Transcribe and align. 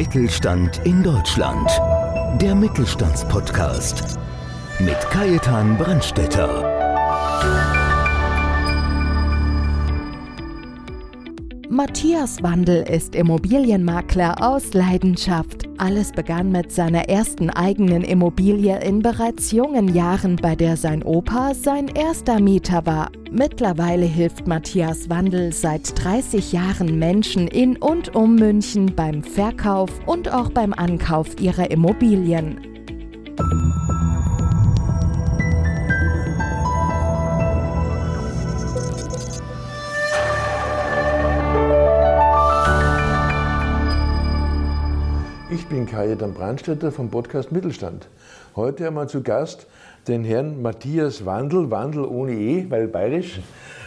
Mittelstand 0.00 0.80
in 0.86 1.02
Deutschland. 1.02 1.70
Der 2.40 2.54
Mittelstandspodcast 2.54 4.18
mit 4.78 4.98
Kajetan 5.10 5.76
Brandstetter. 5.76 6.62
Matthias 11.68 12.42
Wandel 12.42 12.82
ist 12.88 13.14
Immobilienmakler 13.14 14.36
aus 14.40 14.72
Leidenschaft. 14.72 15.69
Alles 15.80 16.12
begann 16.12 16.52
mit 16.52 16.70
seiner 16.70 17.08
ersten 17.08 17.48
eigenen 17.48 18.02
Immobilie 18.02 18.78
in 18.80 19.00
bereits 19.00 19.50
jungen 19.50 19.94
Jahren, 19.94 20.36
bei 20.36 20.54
der 20.54 20.76
sein 20.76 21.02
Opa 21.02 21.54
sein 21.54 21.88
erster 21.88 22.38
Mieter 22.38 22.84
war. 22.84 23.10
Mittlerweile 23.30 24.04
hilft 24.04 24.46
Matthias 24.46 25.08
Wandel 25.08 25.54
seit 25.54 25.98
30 26.04 26.52
Jahren 26.52 26.98
Menschen 26.98 27.48
in 27.48 27.78
und 27.78 28.14
um 28.14 28.34
München 28.34 28.94
beim 28.94 29.22
Verkauf 29.22 29.90
und 30.04 30.30
auch 30.30 30.50
beim 30.50 30.74
Ankauf 30.74 31.40
ihrer 31.40 31.70
Immobilien. 31.70 32.60
Ich 45.52 45.66
bin 45.66 45.84
Kajetan 45.84 46.32
Brandstätter 46.32 46.92
vom 46.92 47.10
Podcast 47.10 47.50
Mittelstand. 47.50 48.06
Heute 48.54 48.86
haben 48.86 48.94
wir 48.94 49.08
zu 49.08 49.20
Gast 49.20 49.66
den 50.06 50.22
Herrn 50.22 50.62
Matthias 50.62 51.26
Wandel, 51.26 51.72
Wandel 51.72 52.04
ohne 52.04 52.34
E, 52.34 52.66
weil 52.68 52.86
bayerisch. 52.86 53.40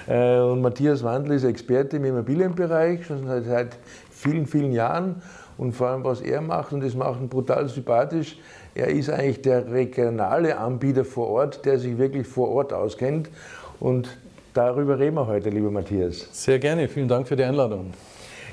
Äh, 0.06 0.40
und 0.40 0.62
Matthias 0.62 1.06
Wandel 1.06 1.38
ist 1.38 1.46
Experte 1.46 1.96
im 1.96 2.04
Immobilienbereich, 2.04 3.06
schon 3.06 3.26
seit, 3.26 3.46
seit 3.46 3.78
vielen, 4.12 4.46
vielen 4.46 4.74
Jahren. 4.74 5.22
Und 5.58 5.72
vor 5.72 5.88
allem, 5.88 6.04
was 6.04 6.20
er 6.20 6.42
macht, 6.42 6.74
und 6.74 6.84
das 6.84 6.96
macht 6.96 7.22
ihn 7.22 7.30
brutal 7.30 7.70
sympathisch, 7.70 8.38
er 8.76 8.90
ist 8.90 9.10
eigentlich 9.10 9.42
der 9.42 9.72
regionale 9.72 10.58
Anbieter 10.58 11.06
vor 11.06 11.30
Ort, 11.30 11.64
der 11.64 11.80
sich 11.80 11.98
wirklich 11.98 12.28
vor 12.28 12.50
Ort 12.50 12.74
auskennt. 12.74 13.30
Und 13.80 14.10
darüber 14.54 15.00
reden 15.00 15.16
wir 15.16 15.28
heute, 15.28 15.50
lieber 15.50 15.72
Matthias. 15.72 16.28
Sehr 16.34 16.60
gerne, 16.60 16.90
vielen 16.90 17.08
Dank 17.08 17.26
für 17.26 17.38
die 17.38 17.44
Einladung. 17.44 17.94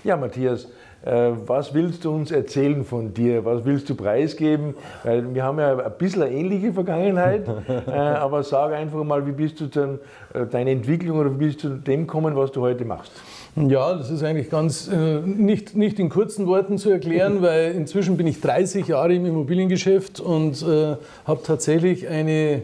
Ja, 0.05 0.17
Matthias, 0.17 0.69
was 1.03 1.73
willst 1.73 2.05
du 2.05 2.11
uns 2.11 2.31
erzählen 2.31 2.85
von 2.85 3.15
dir? 3.15 3.45
Was 3.45 3.65
willst 3.65 3.89
du 3.89 3.95
preisgeben? 3.95 4.75
Weil 5.03 5.35
wir 5.35 5.43
haben 5.43 5.59
ja 5.59 5.79
ein 5.79 5.93
bisschen 5.99 6.23
eine 6.23 6.33
ähnliche 6.33 6.75
Vergangenheit, 6.75 7.49
äh, 7.69 7.91
aber 7.91 8.43
sag 8.43 8.73
einfach 8.73 9.03
mal, 9.03 9.27
wie 9.27 9.33
bist 9.33 9.61
du 9.61 9.67
dann, 9.67 9.99
äh, 10.35 10.47
deine 10.47 10.73
Entwicklung 10.73 11.19
oder 11.19 11.33
wie 11.33 11.47
bist 11.47 11.65
du 11.65 11.69
zu 11.69 11.75
dem 11.77 12.07
gekommen, 12.07 12.37
was 12.37 12.53
du 12.53 12.61
heute 12.61 12.85
machst? 12.85 13.13
Ja, 13.57 13.95
das 13.95 14.11
ist 14.11 14.23
eigentlich 14.23 14.49
ganz 14.49 14.89
äh, 14.89 15.21
nicht, 15.21 15.75
nicht 15.75 15.99
in 15.99 16.09
kurzen 16.09 16.47
Worten 16.47 16.79
zu 16.79 16.91
erklären, 16.91 17.43
weil 17.43 17.73
inzwischen 17.73 18.17
bin 18.17 18.27
ich 18.27 18.41
30 18.41 18.87
Jahre 18.87 19.15
im 19.15 19.27
Immobiliengeschäft 19.27 20.21
und 20.21 20.63
äh, 20.63 20.97
habe 21.25 21.41
tatsächlich 21.43 22.07
eine, 22.09 22.63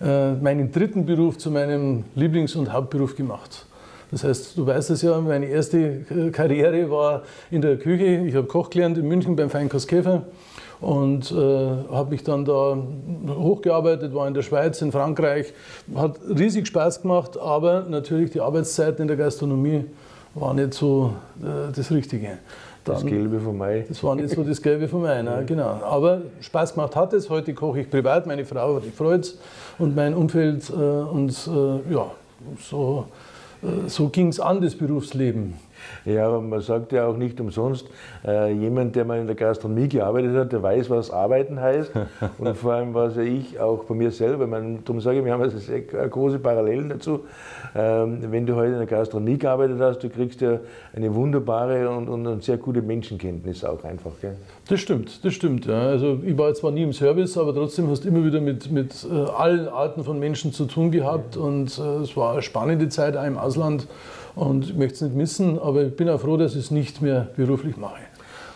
äh, 0.00 0.32
meinen 0.34 0.70
dritten 0.70 1.06
Beruf 1.06 1.38
zu 1.38 1.50
meinem 1.50 2.04
Lieblings- 2.14 2.54
und 2.54 2.72
Hauptberuf 2.72 3.16
gemacht. 3.16 3.66
Das 4.10 4.24
heißt, 4.24 4.56
du 4.56 4.66
weißt 4.66 4.90
es 4.90 5.02
ja, 5.02 5.20
meine 5.20 5.46
erste 5.46 6.00
Karriere 6.32 6.90
war 6.90 7.22
in 7.50 7.60
der 7.60 7.76
Küche. 7.76 8.24
Ich 8.26 8.34
habe 8.34 8.46
Koch 8.46 8.70
gelernt 8.70 8.96
in 8.96 9.06
München 9.06 9.36
beim 9.36 9.50
Feinkost 9.50 9.86
Käfer 9.86 10.22
und 10.80 11.30
äh, 11.30 11.34
habe 11.34 12.10
mich 12.10 12.22
dann 12.22 12.44
da 12.44 12.78
hochgearbeitet, 13.28 14.14
war 14.14 14.26
in 14.28 14.34
der 14.34 14.42
Schweiz, 14.42 14.80
in 14.80 14.92
Frankreich. 14.92 15.52
Hat 15.94 16.18
riesig 16.28 16.66
Spaß 16.66 17.02
gemacht, 17.02 17.38
aber 17.38 17.84
natürlich 17.88 18.30
die 18.30 18.40
Arbeitszeiten 18.40 19.02
in 19.02 19.08
der 19.08 19.16
Gastronomie 19.16 19.84
waren 20.34 20.56
nicht 20.56 20.74
so 20.74 21.14
äh, 21.42 21.72
das 21.74 21.90
Richtige. 21.90 22.38
Dann, 22.84 22.94
das 22.94 23.04
Gelbe 23.04 23.40
vom 23.40 23.58
Mai. 23.58 23.84
Das 23.88 24.02
war 24.02 24.14
nicht 24.14 24.30
so 24.30 24.42
das 24.42 24.62
Gelbe 24.62 24.88
vom 24.88 25.02
Mai, 25.02 25.20
ne? 25.20 25.42
genau. 25.46 25.80
Aber 25.82 26.22
Spaß 26.40 26.74
gemacht 26.74 26.96
hat 26.96 27.12
es. 27.12 27.28
Heute 27.28 27.52
koche 27.52 27.80
ich 27.80 27.90
privat, 27.90 28.26
meine 28.26 28.46
Frau 28.46 28.76
hat 28.76 28.84
sich 28.84 28.92
gefreut 28.92 29.34
und 29.78 29.94
mein 29.94 30.14
Umfeld 30.14 30.70
äh, 30.70 30.72
und 30.72 31.30
äh, 31.30 31.92
ja, 31.92 32.10
so 32.60 33.04
äh, 33.06 33.27
so 33.86 34.08
ging 34.08 34.28
es 34.28 34.40
an, 34.40 34.60
das 34.60 34.74
Berufsleben. 34.74 35.54
Ja, 36.04 36.26
aber 36.26 36.40
man 36.40 36.60
sagt 36.60 36.92
ja 36.92 37.06
auch 37.06 37.16
nicht 37.16 37.40
umsonst, 37.40 37.86
äh, 38.26 38.52
jemand, 38.52 38.96
der 38.96 39.04
mal 39.04 39.18
in 39.18 39.26
der 39.26 39.36
Gastronomie 39.36 39.88
gearbeitet 39.88 40.36
hat, 40.36 40.52
der 40.52 40.62
weiß, 40.62 40.90
was 40.90 41.10
Arbeiten 41.10 41.60
heißt. 41.60 41.92
Und 42.38 42.56
vor 42.56 42.72
allem 42.72 42.94
weiß 42.94 43.16
ja 43.16 43.22
ich 43.22 43.58
auch 43.60 43.84
bei 43.84 43.94
mir 43.94 44.10
selber. 44.10 44.46
Man, 44.46 44.84
darum 44.84 45.00
sage 45.00 45.18
ich, 45.18 45.24
wir 45.24 45.32
haben 45.32 45.42
also 45.42 45.58
sehr 45.58 45.80
große 45.80 46.38
Parallelen 46.38 46.88
dazu. 46.88 47.20
Ähm, 47.74 48.18
wenn 48.30 48.46
du 48.46 48.54
heute 48.56 48.72
in 48.72 48.78
der 48.78 48.86
Gastronomie 48.86 49.38
gearbeitet 49.38 49.78
hast, 49.80 49.98
du 50.00 50.08
kriegst 50.08 50.40
ja 50.40 50.58
eine 50.94 51.14
wunderbare 51.14 51.88
und, 51.90 52.08
und, 52.08 52.26
und 52.26 52.42
sehr 52.42 52.56
gute 52.56 52.82
Menschenkenntnis 52.82 53.64
auch 53.64 53.84
einfach. 53.84 54.12
Gell? 54.20 54.36
Das 54.68 54.80
stimmt, 54.80 55.24
das 55.24 55.34
stimmt. 55.34 55.66
Ja. 55.66 55.80
Also 55.80 56.20
ich 56.24 56.36
war 56.36 56.52
zwar 56.54 56.70
nie 56.70 56.82
im 56.82 56.92
Service, 56.92 57.36
aber 57.38 57.54
trotzdem 57.54 57.88
hast 57.90 58.04
du 58.04 58.08
immer 58.08 58.24
wieder 58.24 58.40
mit, 58.40 58.70
mit 58.70 59.06
äh, 59.10 59.14
allen 59.14 59.68
Arten 59.68 60.04
von 60.04 60.18
Menschen 60.18 60.52
zu 60.52 60.66
tun 60.66 60.90
gehabt. 60.90 61.36
Ja. 61.36 61.42
Und 61.42 61.78
äh, 61.78 62.02
es 62.02 62.16
war 62.16 62.32
eine 62.32 62.42
spannende 62.42 62.88
Zeit 62.88 63.16
auch 63.16 63.26
im 63.26 63.38
Ausland. 63.38 63.86
Und 64.38 64.66
ich 64.66 64.76
möchte 64.76 64.94
es 64.94 65.00
nicht 65.00 65.16
missen, 65.16 65.58
aber 65.58 65.82
ich 65.82 65.96
bin 65.96 66.08
auch 66.08 66.20
froh, 66.20 66.36
dass 66.36 66.52
ich 66.52 66.60
es 66.60 66.70
nicht 66.70 67.02
mehr 67.02 67.26
beruflich 67.36 67.76
mache. 67.76 67.98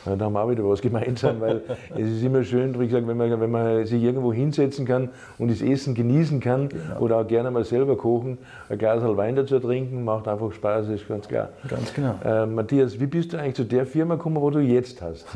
Ja, 0.07 0.17
da 0.17 0.25
haben 0.27 0.33
wir 0.33 0.43
auch 0.43 0.51
wieder 0.51 0.69
was 0.69 0.81
gemeinsam, 0.81 1.41
weil 1.41 1.63
es 1.97 2.09
ist 2.09 2.23
immer 2.23 2.45
schön, 2.45 2.79
wie 2.79 2.87
gesagt, 2.87 3.07
wenn 3.07 3.17
man, 3.17 3.41
wenn 3.41 3.51
man 3.51 3.85
sich 3.85 4.01
irgendwo 4.01 4.33
hinsetzen 4.33 4.87
kann 4.87 5.11
und 5.39 5.51
das 5.51 5.61
Essen 5.61 5.95
genießen 5.95 6.39
kann 6.39 6.69
genau. 6.69 7.01
oder 7.01 7.19
auch 7.19 7.27
gerne 7.27 7.51
mal 7.51 7.65
selber 7.65 7.97
kochen, 7.97 8.39
ein 8.69 8.79
Glas 8.79 9.03
Wein 9.03 9.35
dazu 9.35 9.59
trinken, 9.59 10.05
macht 10.05 10.29
einfach 10.29 10.53
Spaß, 10.53 10.89
ist 10.89 11.09
ganz 11.09 11.27
klar. 11.27 11.49
Ganz 11.69 11.93
genau. 11.95 12.15
Äh, 12.25 12.47
Matthias, 12.47 13.01
wie 13.01 13.07
bist 13.07 13.33
du 13.33 13.39
eigentlich 13.39 13.55
zu 13.55 13.65
der 13.65 13.85
Firma 13.85 14.15
gekommen, 14.15 14.41
wo 14.41 14.51
du 14.51 14.61
jetzt 14.61 15.03
hast? 15.03 15.27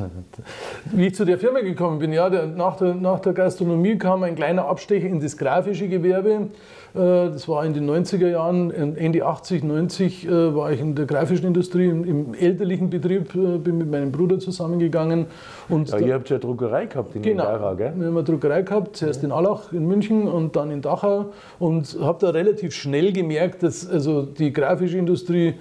Wie 0.93 1.09
ich 1.09 1.15
zu 1.15 1.25
der 1.25 1.39
Firma 1.39 1.61
gekommen 1.61 1.99
bin, 1.99 2.13
ja, 2.13 2.31
der, 2.31 2.47
nach, 2.47 2.77
der, 2.77 2.95
nach 2.95 3.19
der 3.19 3.33
Gastronomie 3.33 3.99
kam 3.99 4.23
ein 4.23 4.37
kleiner 4.37 4.67
Abstecher 4.67 5.09
in 5.09 5.21
das 5.21 5.37
grafische 5.37 5.89
Gewerbe. 5.89 6.49
Äh, 6.97 7.31
das 7.31 7.47
war 7.49 7.65
in 7.65 7.75
den 7.75 7.89
90er 7.89 8.29
Jahren, 8.29 8.71
Ende 8.71 9.25
80, 9.25 9.65
90 9.65 10.27
äh, 10.27 10.55
war 10.55 10.73
ich 10.73 10.81
in 10.81 10.95
der 10.95 11.07
grafischen 11.07 11.47
Industrie, 11.47 11.89
im 11.89 12.35
elterlichen 12.35 12.89
Betrieb, 12.89 13.35
äh, 13.35 13.59
bin 13.59 13.79
mit 13.79 13.91
meinem 13.91 14.13
Bruder 14.13 14.39
zusammengegangen. 14.39 15.27
Und 15.69 15.91
ja, 15.91 15.99
ihr 15.99 16.15
habt 16.15 16.31
ja 16.31 16.39
Druckerei 16.39 16.87
gehabt 16.87 17.15
in 17.15 17.23
genau, 17.23 17.45
Dachau, 17.45 17.77
gell? 17.77 17.93
Wir 17.97 18.07
haben 18.07 18.17
eine 18.17 18.25
Druckerei 18.25 18.63
gehabt, 18.63 18.97
zuerst 18.97 19.23
in 19.25 19.33
Allach 19.33 19.73
in 19.73 19.87
München 19.87 20.27
und 20.27 20.57
dann 20.57 20.71
in 20.71 20.81
Dachau 20.81 21.33
und 21.59 21.99
habe 22.01 22.19
da 22.21 22.31
relativ 22.31 22.73
schnell 22.73 23.13
gemerkt, 23.13 23.63
dass 23.63 23.89
also 23.89 24.23
die 24.23 24.53
grafische 24.53 24.97
Industrie 24.97 25.55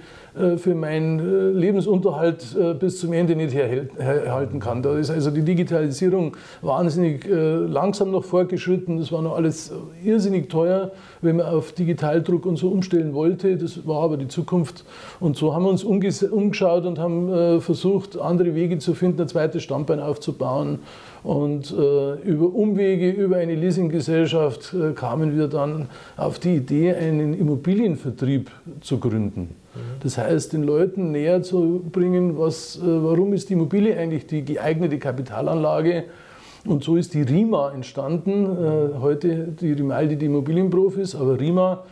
für 0.58 0.74
meinen 0.74 1.18
äh, 1.18 1.58
Lebensunterhalt 1.58 2.54
äh, 2.54 2.74
bis 2.74 3.00
zum 3.00 3.12
Ende 3.12 3.34
nicht 3.36 3.54
herhalten 3.54 4.60
kann. 4.60 4.82
Da 4.82 4.98
ist 4.98 5.10
also 5.10 5.30
die 5.30 5.42
Digitalisierung 5.42 6.36
wahnsinnig 6.62 7.26
langsam 7.26 8.10
noch 8.10 8.24
fortgeschritten. 8.24 8.98
Das 8.98 9.12
war 9.12 9.22
noch 9.22 9.36
alles 9.36 9.72
irrsinnig 10.04 10.48
teuer, 10.48 10.92
wenn 11.22 11.36
man 11.36 11.46
auf 11.46 11.72
Digitaldruck 11.72 12.46
und 12.46 12.56
so 12.56 12.68
umstellen 12.68 13.14
wollte. 13.14 13.56
Das 13.56 13.86
war 13.86 14.02
aber 14.02 14.16
die 14.16 14.28
Zukunft. 14.28 14.84
Und 15.20 15.36
so 15.36 15.54
haben 15.54 15.64
wir 15.64 15.70
uns 15.70 15.84
umgeschaut 15.84 16.84
und 16.84 16.98
haben 16.98 17.60
versucht, 17.60 18.18
andere 18.18 18.54
Wege 18.54 18.78
zu 18.78 18.94
finden, 18.94 19.22
ein 19.22 19.28
zweites 19.28 19.62
Standbein 19.62 20.00
aufzubauen. 20.00 20.80
Und 21.22 21.70
über 21.70 22.54
Umwege, 22.54 23.10
über 23.10 23.36
eine 23.36 23.54
Leasinggesellschaft 23.54 24.74
kamen 24.94 25.36
wir 25.36 25.48
dann 25.48 25.88
auf 26.16 26.38
die 26.38 26.56
Idee, 26.56 26.94
einen 26.94 27.34
Immobilienvertrieb 27.34 28.50
zu 28.80 28.98
gründen. 28.98 29.65
Das 30.02 30.18
heißt, 30.18 30.52
den 30.52 30.62
Leuten 30.62 31.12
näher 31.12 31.42
zu 31.42 31.84
bringen, 31.90 32.38
was, 32.38 32.76
äh, 32.76 32.82
warum 32.84 33.32
ist 33.32 33.48
die 33.48 33.54
Immobilie 33.54 33.96
eigentlich 33.96 34.26
die 34.26 34.44
geeignete 34.44 34.98
Kapitalanlage. 34.98 36.04
Und 36.64 36.82
so 36.82 36.96
ist 36.96 37.14
die 37.14 37.22
RIMA 37.22 37.72
entstanden. 37.72 38.44
Äh, 38.44 38.98
heute 38.98 39.48
die 39.48 39.72
Rimaldi, 39.72 40.16
die 40.16 40.26
Immobilienprofis, 40.26 41.14
aber 41.14 41.38
RIMA 41.38 41.84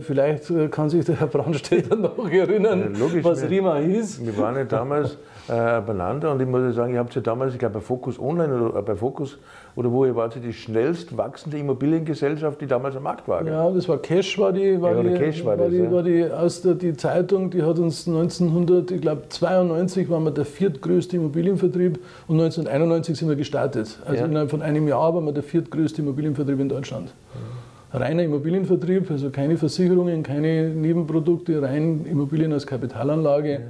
Vielleicht 0.00 0.44
kann 0.70 0.88
sich 0.88 1.04
der 1.04 1.20
Herr 1.20 1.26
Brandstätter 1.26 1.96
noch 1.96 2.30
erinnern, 2.30 2.94
logisch, 2.98 3.24
was 3.24 3.48
RIMA 3.48 3.76
hieß. 3.78 4.24
Wir 4.24 4.38
waren 4.38 4.56
ja 4.56 4.64
damals 4.64 5.18
äh, 5.48 5.80
beieinander 5.80 6.32
und 6.32 6.40
ich 6.40 6.48
muss 6.48 6.74
sagen, 6.74 6.94
ihr 6.94 7.00
habt 7.00 7.14
ja 7.14 7.20
damals, 7.20 7.52
ich 7.52 7.58
glaube 7.58 7.74
bei 7.74 7.80
Focus 7.80 8.18
Online 8.18 8.62
oder 8.62 8.80
bei 8.82 8.94
Focus 8.94 9.36
oder 9.76 9.92
wo 9.92 10.06
ihr 10.06 10.16
wart, 10.16 10.36
die 10.42 10.52
schnellst 10.52 11.16
wachsende 11.16 11.58
Immobiliengesellschaft, 11.58 12.60
die 12.60 12.66
damals 12.66 12.96
am 12.96 13.02
Markt 13.02 13.26
war. 13.28 13.44
Ja, 13.44 13.70
das 13.70 13.88
war 13.88 13.98
Cash, 13.98 14.38
war 14.38 14.52
die, 14.52 14.80
war 14.80 14.94
ja, 14.94 15.02
die, 15.02 15.14
Cash 15.14 15.44
war, 15.44 15.58
war, 15.58 15.66
das, 15.66 15.70
die, 15.70 15.78
ja. 15.78 15.92
war 15.92 16.02
die 16.02 16.24
aus 16.30 16.62
der 16.62 16.74
die 16.74 16.96
Zeitung, 16.96 17.50
die 17.50 17.62
hat 17.62 17.78
uns 17.78 18.08
1992 18.08 20.08
waren 20.08 20.24
wir 20.24 20.30
der 20.30 20.44
viertgrößte 20.44 21.16
Immobilienvertrieb 21.16 21.98
und 22.26 22.40
1991 22.40 23.18
sind 23.18 23.28
wir 23.28 23.36
gestartet. 23.36 23.98
Also 24.06 24.20
ja. 24.20 24.26
innerhalb 24.26 24.50
von 24.50 24.62
einem 24.62 24.88
Jahr 24.88 25.14
waren 25.14 25.24
wir 25.24 25.32
der 25.32 25.42
viertgrößte 25.42 26.02
Immobilienvertrieb 26.02 26.60
in 26.60 26.68
Deutschland. 26.68 27.12
Mhm. 27.34 27.63
Reiner 27.94 28.24
Immobilienvertrieb, 28.24 29.08
also 29.08 29.30
keine 29.30 29.56
Versicherungen, 29.56 30.24
keine 30.24 30.70
Nebenprodukte, 30.70 31.62
rein 31.62 32.04
Immobilien 32.06 32.52
als 32.52 32.66
Kapitalanlage. 32.66 33.68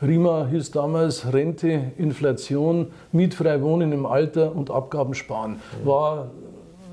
RIMA 0.00 0.46
hieß 0.46 0.70
damals 0.70 1.32
Rente, 1.32 1.80
Inflation, 1.98 2.92
mietfrei 3.10 3.60
wohnen 3.62 3.90
im 3.90 4.06
Alter 4.06 4.54
und 4.54 4.70
Abgaben 4.70 5.14
sparen. 5.14 5.56
War 5.84 6.30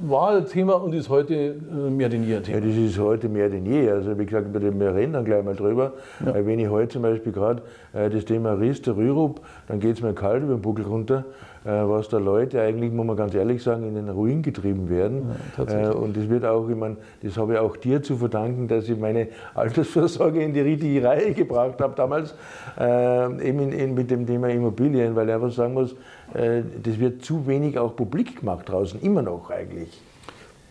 war 0.03 0.35
ein 0.35 0.45
Thema 0.47 0.73
und 0.81 0.93
ist 0.93 1.09
heute 1.09 1.35
äh, 1.35 1.89
mehr 1.89 2.09
denn 2.09 2.23
je 2.23 2.37
ein 2.37 2.43
Thema. 2.43 2.57
Ja, 2.57 2.65
das 2.65 2.75
ist 2.75 2.97
heute 2.97 3.29
mehr 3.29 3.49
denn 3.49 3.65
je. 3.65 3.89
Also 3.89 4.17
wie 4.17 4.25
gesagt, 4.25 4.47
wir 4.51 4.95
reden 4.95 5.13
dann 5.13 5.25
gleich 5.25 5.43
mal 5.43 5.55
drüber. 5.55 5.93
Ja. 6.25 6.33
Wenn 6.45 6.59
ich 6.59 6.69
heute 6.69 6.93
zum 6.93 7.03
Beispiel 7.03 7.31
gerade 7.31 7.61
äh, 7.93 8.09
das 8.09 8.25
Thema 8.25 8.53
Riss, 8.53 8.81
der 8.81 8.97
Rürup, 8.97 9.41
dann 9.67 9.79
geht 9.79 9.97
es 9.97 10.01
mir 10.01 10.13
kalt 10.13 10.43
über 10.43 10.55
den 10.55 10.61
Buckel 10.61 10.85
runter. 10.85 11.25
Äh, 11.63 11.69
was 11.69 12.09
da 12.09 12.17
Leute 12.17 12.59
eigentlich, 12.59 12.91
muss 12.91 13.05
man 13.05 13.15
ganz 13.15 13.35
ehrlich 13.35 13.61
sagen, 13.61 13.87
in 13.87 13.93
den 13.93 14.09
Ruin 14.09 14.41
getrieben 14.41 14.89
werden. 14.89 15.35
Ja, 15.57 15.91
und 15.91 16.17
das 16.17 16.27
wird 16.27 16.43
auch, 16.43 16.67
ich 16.67 16.75
meine, 16.75 16.97
das 17.21 17.37
habe 17.37 17.53
ich 17.53 17.59
auch 17.59 17.77
dir 17.77 18.01
zu 18.01 18.17
verdanken, 18.17 18.67
dass 18.67 18.89
ich 18.89 18.97
meine 18.97 19.27
Altersvorsorge 19.53 20.41
in 20.41 20.53
die 20.53 20.61
richtige 20.61 21.07
Reihe 21.07 21.33
gebracht 21.33 21.79
habe 21.79 21.93
damals, 21.95 22.33
äh, 22.79 23.47
eben 23.47 23.59
in, 23.59 23.71
in, 23.73 23.93
mit 23.93 24.09
dem 24.09 24.25
Thema 24.25 24.49
Immobilien, 24.49 25.15
weil 25.15 25.29
ich 25.29 25.35
einfach 25.35 25.51
sagen 25.51 25.75
muss, 25.75 25.95
äh, 26.33 26.63
das 26.81 26.99
wird 26.99 27.23
zu 27.23 27.45
wenig 27.45 27.77
auch 27.77 27.95
publik 27.95 28.39
gemacht 28.39 28.67
draußen, 28.67 28.99
immer 29.01 29.21
noch 29.21 29.51
eigentlich. 29.51 30.01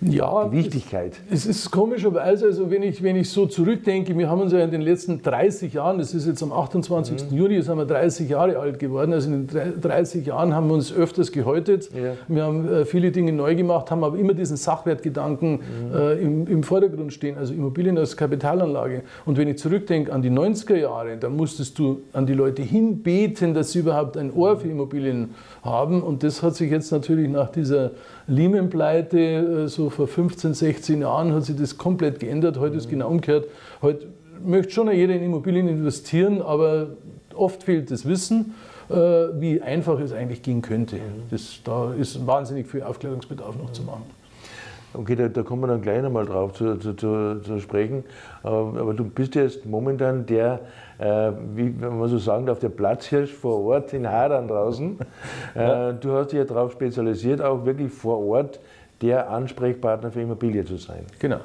Ja, 0.02 0.48
die 0.48 0.56
Wichtigkeit. 0.56 1.12
Es, 1.30 1.44
es 1.44 1.58
ist 1.58 1.70
komischerweise, 1.70 2.46
also 2.46 2.70
wenn 2.70 2.82
ich, 2.82 3.02
wenn 3.02 3.16
ich 3.16 3.28
so 3.28 3.44
zurückdenke, 3.46 4.16
wir 4.16 4.30
haben 4.30 4.40
uns 4.40 4.52
ja 4.52 4.60
in 4.60 4.70
den 4.70 4.80
letzten 4.80 5.20
30 5.20 5.74
Jahren, 5.74 5.98
das 5.98 6.14
ist 6.14 6.26
jetzt 6.26 6.42
am 6.42 6.52
28. 6.52 7.30
Mhm. 7.30 7.36
Juni, 7.36 7.60
sind 7.62 7.76
wir 7.76 7.84
30 7.84 8.28
Jahre 8.30 8.58
alt 8.58 8.78
geworden, 8.78 9.12
also 9.12 9.30
in 9.30 9.46
den 9.46 9.80
30 9.80 10.26
Jahren 10.26 10.54
haben 10.54 10.68
wir 10.68 10.74
uns 10.74 10.92
öfters 10.92 11.32
gehäutet, 11.32 11.90
ja. 11.94 12.12
wir 12.28 12.44
haben 12.44 12.66
äh, 12.66 12.84
viele 12.86 13.10
Dinge 13.10 13.32
neu 13.32 13.54
gemacht, 13.54 13.90
haben 13.90 14.02
aber 14.02 14.16
immer 14.16 14.32
diesen 14.32 14.56
Sachwertgedanken 14.56 15.52
mhm. 15.52 15.94
äh, 15.94 16.12
im, 16.14 16.46
im 16.46 16.62
Vordergrund 16.62 17.12
stehen, 17.12 17.36
also 17.36 17.52
Immobilien 17.52 17.98
als 17.98 18.16
Kapitalanlage. 18.16 19.02
Und 19.26 19.36
wenn 19.36 19.48
ich 19.48 19.58
zurückdenke 19.58 20.12
an 20.12 20.22
die 20.22 20.30
90er 20.30 20.76
Jahre, 20.76 21.18
da 21.18 21.28
musstest 21.28 21.78
du 21.78 22.00
an 22.14 22.24
die 22.24 22.34
Leute 22.34 22.62
hinbeten, 22.62 23.52
dass 23.52 23.72
sie 23.72 23.80
überhaupt 23.80 24.16
ein 24.16 24.32
Ohr 24.32 24.56
für 24.56 24.68
Immobilien 24.68 25.34
haben 25.62 26.02
und 26.02 26.22
das 26.22 26.42
hat 26.42 26.54
sich 26.54 26.70
jetzt 26.70 26.90
natürlich 26.90 27.28
nach 27.28 27.50
dieser 27.50 27.90
Lehman-Pleite, 28.30 29.18
äh, 29.18 29.68
so 29.68 29.90
vor 29.90 30.06
15, 30.06 30.54
16 30.54 31.00
Jahren, 31.02 31.34
hat 31.34 31.44
sich 31.44 31.56
das 31.56 31.76
komplett 31.76 32.20
geändert. 32.20 32.58
Heute 32.58 32.76
ist 32.76 32.88
genau 32.88 33.08
umgekehrt. 33.08 33.46
Heute 33.82 34.06
möchte 34.44 34.72
schon 34.72 34.90
jeder 34.90 35.14
in 35.14 35.22
Immobilien 35.22 35.68
investieren, 35.68 36.40
aber 36.40 36.88
oft 37.34 37.64
fehlt 37.64 37.90
das 37.90 38.06
Wissen, 38.06 38.54
äh, 38.88 38.94
wie 38.94 39.60
einfach 39.60 39.98
es 40.00 40.12
eigentlich 40.12 40.42
gehen 40.42 40.62
könnte. 40.62 40.98
Das, 41.30 41.60
da 41.64 41.92
ist 41.92 42.26
wahnsinnig 42.26 42.66
viel 42.68 42.82
Aufklärungsbedarf 42.82 43.56
noch 43.56 43.72
zu 43.72 43.82
machen. 43.82 44.04
Okay, 44.92 45.14
da, 45.14 45.28
da 45.28 45.42
kommen 45.42 45.62
wir 45.62 45.68
dann 45.68 45.82
gleich 45.82 46.02
nochmal 46.02 46.26
drauf 46.26 46.52
zu, 46.52 46.76
zu, 46.76 46.94
zu, 46.94 47.40
zu 47.42 47.60
sprechen. 47.60 48.02
Aber, 48.42 48.80
aber, 48.80 48.94
du 48.94 49.04
bist 49.04 49.36
jetzt 49.36 49.64
momentan 49.64 50.26
der, 50.26 50.60
wie 51.00 51.70
man 51.70 52.08
so 52.08 52.18
sagen 52.18 52.46
darf, 52.46 52.58
der 52.58 52.68
Platzhirsch 52.68 53.32
vor 53.32 53.64
Ort 53.64 53.92
in 53.92 54.08
Hadern 54.08 54.48
draußen. 54.48 54.98
Ja. 55.54 55.90
Äh, 55.90 55.94
du 55.94 56.12
hast 56.12 56.28
dich 56.28 56.38
ja 56.38 56.44
darauf 56.44 56.72
spezialisiert, 56.72 57.42
auch 57.42 57.64
wirklich 57.64 57.92
vor 57.92 58.24
Ort 58.24 58.60
der 59.02 59.30
Ansprechpartner 59.30 60.10
für 60.12 60.20
Immobilie 60.20 60.64
zu 60.64 60.76
sein. 60.76 61.04
Genau. 61.18 61.40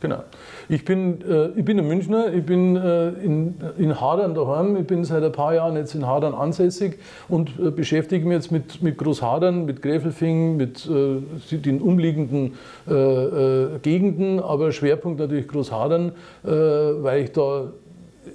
Genau. 0.00 0.24
Ich 0.68 0.84
bin, 0.84 1.20
äh, 1.28 1.48
ich 1.48 1.64
bin 1.64 1.78
ein 1.78 1.86
Münchner, 1.86 2.32
ich 2.32 2.44
bin 2.44 2.74
äh, 2.74 3.10
in, 3.10 3.54
in 3.76 4.00
Hadern 4.00 4.34
daheim, 4.34 4.76
ich 4.76 4.86
bin 4.86 5.04
seit 5.04 5.22
ein 5.22 5.32
paar 5.32 5.54
Jahren 5.54 5.76
jetzt 5.76 5.94
in 5.94 6.06
Hadern 6.06 6.32
ansässig 6.32 6.98
und 7.28 7.50
äh, 7.58 7.70
beschäftige 7.70 8.26
mich 8.26 8.36
jetzt 8.36 8.50
mit, 8.50 8.82
mit 8.82 8.96
Großhadern, 8.96 9.66
mit 9.66 9.82
Gräfelfing, 9.82 10.56
mit 10.56 10.88
äh, 10.88 11.56
den 11.58 11.82
umliegenden 11.82 12.54
äh, 12.88 12.94
äh, 12.94 13.78
Gegenden, 13.82 14.40
aber 14.40 14.72
Schwerpunkt 14.72 15.20
natürlich 15.20 15.48
Großhadern, 15.48 16.12
weil 16.42 17.24
ich 17.24 17.32
da 17.32 17.68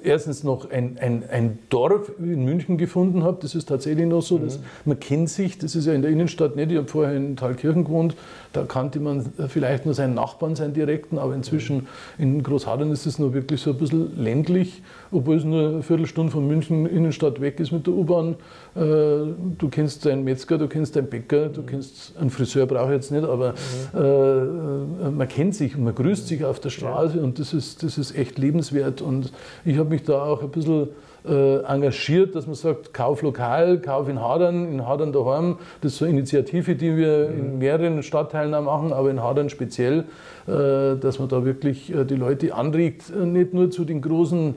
erstens 0.03 0.43
noch 0.43 0.69
ein, 0.69 0.97
ein, 0.99 1.23
ein 1.29 1.59
Dorf 1.69 2.11
in 2.19 2.43
München 2.43 2.77
gefunden 2.77 3.23
habe. 3.23 3.37
Das 3.41 3.55
ist 3.55 3.69
tatsächlich 3.69 4.05
noch 4.05 4.21
so. 4.21 4.37
Dass 4.37 4.57
mhm. 4.57 4.63
man 4.85 4.99
kennt 4.99 5.29
sich, 5.29 5.57
das 5.57 5.75
ist 5.75 5.85
ja 5.85 5.93
in 5.93 6.01
der 6.01 6.11
Innenstadt 6.11 6.55
nicht. 6.55 6.71
Ich 6.71 6.77
habe 6.77 6.87
vorher 6.87 7.15
in 7.15 7.35
Thalkirchen 7.35 7.85
gewohnt. 7.85 8.15
Da 8.53 8.63
kannte 8.63 8.99
man 8.99 9.25
vielleicht 9.49 9.85
nur 9.85 9.93
seinen 9.93 10.13
Nachbarn, 10.13 10.55
seinen 10.55 10.73
direkten, 10.73 11.17
aber 11.17 11.35
inzwischen 11.35 11.87
in 12.17 12.41
Großhadern 12.41 12.89
ist 12.91 13.05
es 13.05 13.19
nur 13.19 13.33
wirklich 13.33 13.61
so 13.61 13.71
ein 13.71 13.77
bisschen 13.77 14.17
ländlich, 14.17 14.81
obwohl 15.11 15.35
es 15.35 15.43
nur 15.43 15.67
eine 15.67 15.83
Viertelstunde 15.83 16.31
von 16.31 16.47
München 16.47 16.85
Innenstadt 16.85 17.41
weg 17.41 17.59
ist 17.59 17.73
mit 17.73 17.85
der 17.85 17.93
U-Bahn. 17.93 18.35
Äh, 18.75 18.79
du 18.79 19.69
kennst 19.69 20.05
deinen 20.05 20.23
Metzger, 20.23 20.57
du 20.57 20.67
kennst 20.67 20.95
deinen 20.95 21.07
Bäcker, 21.07 21.49
du 21.49 21.63
kennst 21.63 22.15
einen 22.17 22.29
Friseur, 22.29 22.65
brauche 22.65 22.87
ich 22.87 22.95
jetzt 22.95 23.11
nicht, 23.11 23.25
aber 23.25 23.55
mhm. 23.93 25.07
äh, 25.07 25.11
man 25.11 25.27
kennt 25.27 25.55
sich 25.55 25.75
und 25.75 25.83
man 25.83 25.93
grüßt 25.93 26.27
sich 26.27 26.45
auf 26.45 26.61
der 26.61 26.69
Straße 26.69 27.21
und 27.21 27.39
das 27.39 27.53
ist, 27.53 27.83
das 27.83 27.97
ist 27.97 28.15
echt 28.17 28.37
lebenswert. 28.37 29.01
Und 29.01 29.33
ich 29.65 29.74
habe 29.77 29.89
mich 29.89 30.03
da 30.03 30.23
auch 30.23 30.41
ein 30.41 30.49
bisschen 30.49 30.89
äh, 31.27 31.63
engagiert, 31.63 32.35
dass 32.35 32.45
man 32.45 32.55
sagt, 32.55 32.93
Kauf 32.93 33.21
lokal, 33.21 33.79
Kauf 33.79 34.07
in 34.07 34.21
Hadern, 34.21 34.71
in 34.71 34.85
Hadern 34.85 35.11
daheim. 35.11 35.57
Das 35.81 35.93
ist 35.93 35.97
so 35.99 36.05
eine 36.05 36.13
Initiative, 36.17 36.75
die 36.75 36.95
wir 36.95 37.29
in 37.29 37.57
mehreren 37.57 38.03
Stadtteilen 38.03 38.53
auch 38.53 38.61
machen, 38.61 38.93
aber 38.93 39.09
in 39.09 39.21
Hadern 39.21 39.49
speziell, 39.49 40.05
äh, 40.47 40.95
dass 40.99 41.19
man 41.19 41.27
da 41.29 41.43
wirklich 41.43 41.93
äh, 41.93 42.05
die 42.05 42.15
Leute 42.15 42.53
anregt, 42.53 43.15
nicht 43.15 43.53
nur 43.53 43.71
zu 43.71 43.85
den 43.85 44.01
großen 44.01 44.55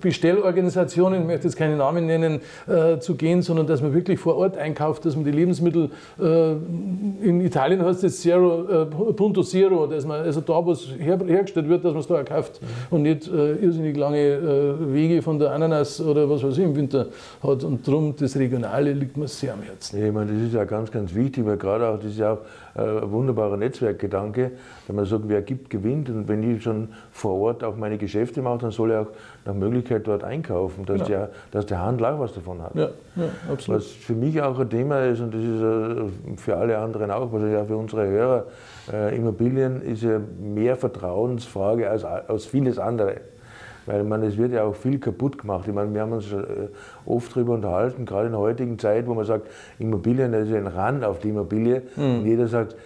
Bestellorganisationen, 0.00 1.22
ich 1.22 1.26
möchte 1.26 1.44
jetzt 1.48 1.56
keine 1.56 1.76
Namen 1.76 2.06
nennen, 2.06 2.40
zu 3.00 3.14
gehen, 3.14 3.42
sondern 3.42 3.66
dass 3.66 3.80
man 3.80 3.94
wirklich 3.94 4.18
vor 4.18 4.36
Ort 4.36 4.56
einkauft, 4.56 5.04
dass 5.06 5.16
man 5.16 5.24
die 5.24 5.30
Lebensmittel, 5.30 5.90
in 6.18 7.40
Italien 7.40 7.84
heißt 7.84 8.04
es 8.04 8.20
Zero, 8.20 8.86
Punto 9.16 9.42
Zero, 9.42 9.86
dass 9.86 10.04
man 10.06 10.22
also 10.22 10.40
da, 10.40 10.64
wo 10.64 10.72
es 10.72 10.88
hergestellt 10.98 11.68
wird, 11.68 11.84
dass 11.84 11.92
man 11.92 12.00
es 12.00 12.06
da 12.06 12.22
kauft 12.22 12.60
mhm. 12.60 12.66
und 12.90 13.02
nicht 13.02 13.28
irrsinnig 13.28 13.96
lange 13.96 14.76
Wege 14.92 15.22
von 15.22 15.38
der 15.38 15.52
Ananas 15.52 16.00
oder 16.00 16.28
was 16.28 16.42
weiß 16.42 16.58
ich 16.58 16.64
im 16.64 16.76
Winter 16.76 17.06
hat. 17.42 17.64
Und 17.64 17.86
darum, 17.86 18.14
das 18.18 18.36
Regionale 18.36 18.92
liegt 18.92 19.16
mir 19.16 19.28
sehr 19.28 19.54
am 19.54 19.62
Herzen. 19.62 20.00
Ja, 20.00 20.06
ich 20.06 20.12
meine, 20.12 20.32
das 20.32 20.42
ist 20.42 20.54
ja 20.54 20.64
ganz, 20.64 20.90
ganz 20.90 21.14
wichtig, 21.14 21.46
weil 21.46 21.56
gerade 21.56 21.88
auch, 21.88 21.96
das 21.96 22.06
ist 22.06 22.18
ja 22.18 22.32
auch 22.32 22.38
äh, 22.74 23.02
ein 23.02 23.10
wunderbarer 23.10 23.56
Netzwerkgedanke, 23.56 24.52
wenn 24.88 24.96
man 24.96 25.04
sagt, 25.04 25.24
wer 25.26 25.42
gibt, 25.42 25.70
gewinnt. 25.70 26.08
Und 26.08 26.28
wenn 26.28 26.42
ich 26.42 26.62
schon 26.62 26.88
vor 27.12 27.38
Ort 27.40 27.62
auch 27.62 27.76
meine 27.76 27.98
Geschäfte 27.98 28.40
mache, 28.42 28.58
dann 28.58 28.70
soll 28.70 28.90
ich 28.90 28.96
auch 28.96 29.08
nach 29.44 29.54
Möglichkeit 29.54 30.06
dort 30.06 30.24
einkaufen, 30.24 30.86
dass, 30.86 30.96
genau. 30.96 31.08
der, 31.08 31.30
dass 31.50 31.66
der 31.66 31.80
Handel 31.80 32.06
auch 32.06 32.18
was 32.18 32.32
davon 32.32 32.62
hat. 32.62 32.74
Ja, 32.74 32.88
ja, 33.16 33.24
absolut. 33.52 33.80
Was 33.80 33.86
für 33.86 34.14
mich 34.14 34.40
auch 34.40 34.58
ein 34.58 34.70
Thema 34.70 35.04
ist, 35.04 35.20
und 35.20 35.34
das 35.34 35.42
ist 35.42 35.62
äh, 35.62 36.36
für 36.36 36.56
alle 36.56 36.78
anderen 36.78 37.10
auch, 37.10 37.30
was 37.32 37.42
ja 37.42 37.64
für 37.64 37.76
unsere 37.76 38.06
Hörer, 38.06 38.46
äh, 38.90 39.14
Immobilien 39.14 39.82
ist 39.82 40.02
ja 40.02 40.18
mehr 40.40 40.76
Vertrauensfrage 40.76 41.88
als, 41.88 42.04
als 42.04 42.46
vieles 42.46 42.78
andere. 42.78 43.20
Weil 43.84 44.04
man, 44.04 44.22
es 44.22 44.36
wird 44.36 44.52
ja 44.52 44.64
auch 44.64 44.74
viel 44.74 44.98
kaputt 44.98 45.38
gemacht. 45.38 45.66
Ich 45.66 45.72
meine, 45.74 45.92
wir 45.94 46.02
haben 46.02 46.12
uns 46.12 46.30
äh, 46.30 46.68
oft 47.06 47.34
darüber 47.34 47.54
unterhalten, 47.54 48.04
gerade 48.04 48.26
in 48.26 48.32
der 48.32 48.40
heutigen 48.40 48.78
Zeit, 48.78 49.06
wo 49.06 49.14
man 49.14 49.24
sagt, 49.24 49.48
Immobilien, 49.78 50.32
das 50.32 50.48
ist 50.48 50.54
ein 50.54 50.66
Rand 50.66 51.04
auf 51.04 51.20
die 51.20 51.30
Immobilie. 51.30 51.82
Mhm. 51.96 52.18
Und 52.18 52.26
jeder 52.26 52.48
sagt, 52.48 52.76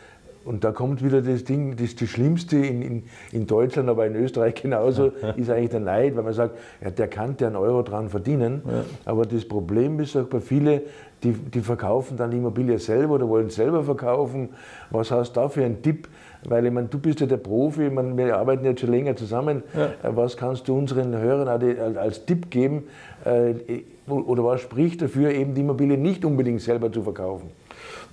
und 0.45 0.65
da 0.65 0.73
kommt 0.73 1.05
wieder 1.05 1.23
das 1.23 1.45
Ding, 1.45 1.77
das, 1.77 1.95
das 1.95 2.09
Schlimmste 2.09 2.57
in, 2.57 2.83
in, 2.83 3.03
in 3.33 3.47
Deutschland, 3.47 3.89
aber 3.89 4.07
in 4.07 4.17
Österreich 4.17 4.55
genauso, 4.63 5.13
ist 5.37 5.51
eigentlich 5.51 5.71
der 5.71 5.81
Neid, 5.81 6.17
weil 6.17 6.25
man 6.25 6.33
sagt, 6.33 6.59
ja, 6.83 6.91
der 6.91 7.09
kann 7.09 7.37
ja 7.41 7.47
einen 7.47 7.57
Euro 7.57 7.83
dran 7.83 8.09
verdienen. 8.09 8.63
Ja. 8.67 8.85
Aber 9.05 9.27
das 9.27 9.45
Problem 9.45 10.01
ist 10.01 10.17
auch 10.17 10.27
bei 10.27 10.41
vielen, 10.41 10.81
die, 11.23 11.33
die 11.33 11.61
verkaufen 11.61 12.17
dann 12.17 12.31
die 12.31 12.39
Immobilie 12.39 12.79
selber 12.79 13.15
oder 13.15 13.29
wollen 13.29 13.51
selber 13.51 13.85
verkaufen. 13.85 14.51
Was 14.91 15.11
hast 15.11 15.37
du 15.37 15.41
da 15.41 15.49
für 15.49 15.65
einen 15.65 15.83
Tipp? 15.83 16.09
Weil 16.45 16.67
ich 16.67 16.73
meine, 16.73 16.89
du 16.89 16.99
bist 16.99 17.21
ja 17.21 17.27
der 17.27 17.37
Profi, 17.37 17.87
ich 17.87 17.93
meine, 17.93 18.17
wir 18.17 18.37
arbeiten 18.37 18.65
jetzt 18.65 18.81
schon 18.81 18.91
länger 18.91 19.15
zusammen. 19.17 19.63
Ja. 19.77 19.87
Äh, 19.87 20.17
was 20.17 20.37
kannst 20.37 20.69
du 20.69 20.77
unseren 20.77 21.17
Hörern 21.17 21.49
als 21.97 22.25
Tipp 22.27 22.51
geben? 22.51 22.85
Äh, 23.25 23.83
oder 24.09 24.45
was 24.45 24.61
spricht 24.61 25.01
dafür, 25.03 25.31
eben 25.31 25.55
die 25.55 25.61
Immobilie 25.61 25.97
nicht 25.97 26.25
unbedingt 26.25 26.61
selber 26.61 26.91
zu 26.91 27.03
verkaufen? 27.03 27.51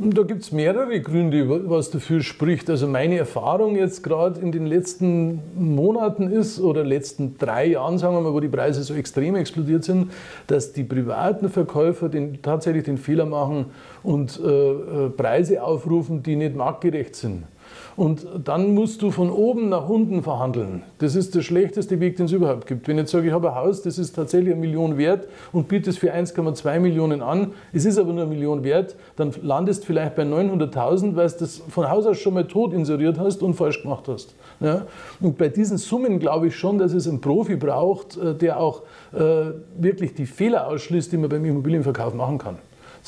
Da 0.02 0.24
gibt 0.24 0.44
es 0.44 0.54
mehrere 0.54 1.02
Gründe, 1.02 1.70
was 1.70 1.92
dafür 1.92 2.22
spricht. 2.22 2.70
Also 2.70 2.88
meine 2.88 3.18
Erfahrung 3.18 3.76
jetzt 3.76 4.02
gerade 4.02 4.40
in 4.40 4.54
den 4.54 4.66
letzten 4.66 5.42
Monaten 5.58 6.32
ist, 6.32 6.62
oder 6.62 6.86
letzten 6.86 7.38
drei 7.38 7.66
Jahren, 7.66 7.98
sagen 7.98 8.16
wir 8.16 8.22
mal, 8.22 8.34
wo 8.34 8.40
die 8.40 8.48
Preise 8.48 8.82
so 8.84 8.94
extrem 8.94 9.36
explodiert 9.36 9.84
sind, 9.84 10.12
dass 10.48 10.72
die 10.72 10.86
privaten 10.86 11.50
Verkäufer 11.50 12.08
den, 12.08 12.42
tatsächlich 12.42 12.86
den 12.86 12.98
Fehler 12.98 13.26
machen 13.26 13.66
und 14.02 14.40
äh, 14.40 14.48
äh 14.48 15.10
Preise 15.10 15.62
aufrufen, 15.62 16.24
die 16.24 16.38
nicht 16.38 16.56
marktgerecht 16.56 17.18
sind. 17.18 17.44
Und 18.00 18.26
dann 18.46 18.76
musst 18.76 19.02
du 19.02 19.12
von 19.12 19.30
oben 19.30 19.68
nach 19.68 19.90
unten 19.90 20.24
verhandeln. 20.24 20.84
Das 21.00 21.18
ist 21.18 21.36
der 21.36 21.42
schlechteste 21.42 22.00
Weg, 22.00 22.16
den 22.16 22.28
es 22.28 22.32
überhaupt 22.32 22.66
gibt. 22.66 22.88
Wenn 22.88 22.96
ich 22.96 23.02
jetzt 23.02 23.12
sage, 23.12 23.28
ich 23.28 23.34
habe 23.34 23.50
ein 23.50 23.56
Haus, 23.56 23.82
das 23.82 24.00
ist 24.00 24.16
tatsächlich 24.16 24.54
eine 24.54 24.62
Million 24.62 24.98
wert 24.98 25.28
und 25.52 25.68
biete 25.68 25.90
es 25.90 25.98
für 25.98 26.14
1,2 26.14 26.80
Millionen 26.80 27.22
an, 27.22 27.52
es 27.74 27.84
ist 27.84 27.98
aber 27.98 28.14
nur 28.14 28.22
eine 28.22 28.30
Million 28.30 28.64
wert, 28.64 28.96
dann 29.18 29.34
landest 29.42 29.82
du 29.82 29.88
vielleicht 29.88 30.16
bei 30.16 30.24
900.000, 30.24 31.18
weil 31.18 31.28
du 31.28 31.36
das 31.40 31.58
von 31.58 31.90
Haus 31.90 32.06
aus 32.06 32.18
schon 32.20 32.36
mal 32.36 32.48
tot 32.48 32.72
inseriert 32.72 33.20
hast 33.20 33.44
und 33.44 33.56
falsch 33.56 33.82
gemacht 33.82 34.08
hast. 34.08 34.34
Ja? 34.62 34.86
Und 35.20 35.38
bei 35.38 35.50
diesen 35.50 35.78
Summen 35.78 36.20
glaube 36.20 36.48
ich 36.48 36.56
schon, 36.56 36.78
dass 36.78 36.94
es 36.94 37.06
einen 37.06 37.20
Profi 37.20 37.58
braucht, 37.58 38.16
äh, 38.16 38.34
der 38.34 38.62
auch 38.62 38.84
äh, 39.12 39.20
wirklich 39.78 40.14
die 40.14 40.26
Fehler 40.26 40.68
ausschließt, 40.70 41.12
die 41.12 41.18
man 41.18 41.30
beim 41.30 41.44
Immobilienverkauf 41.44 42.14
machen 42.14 42.38
kann. 42.38 42.60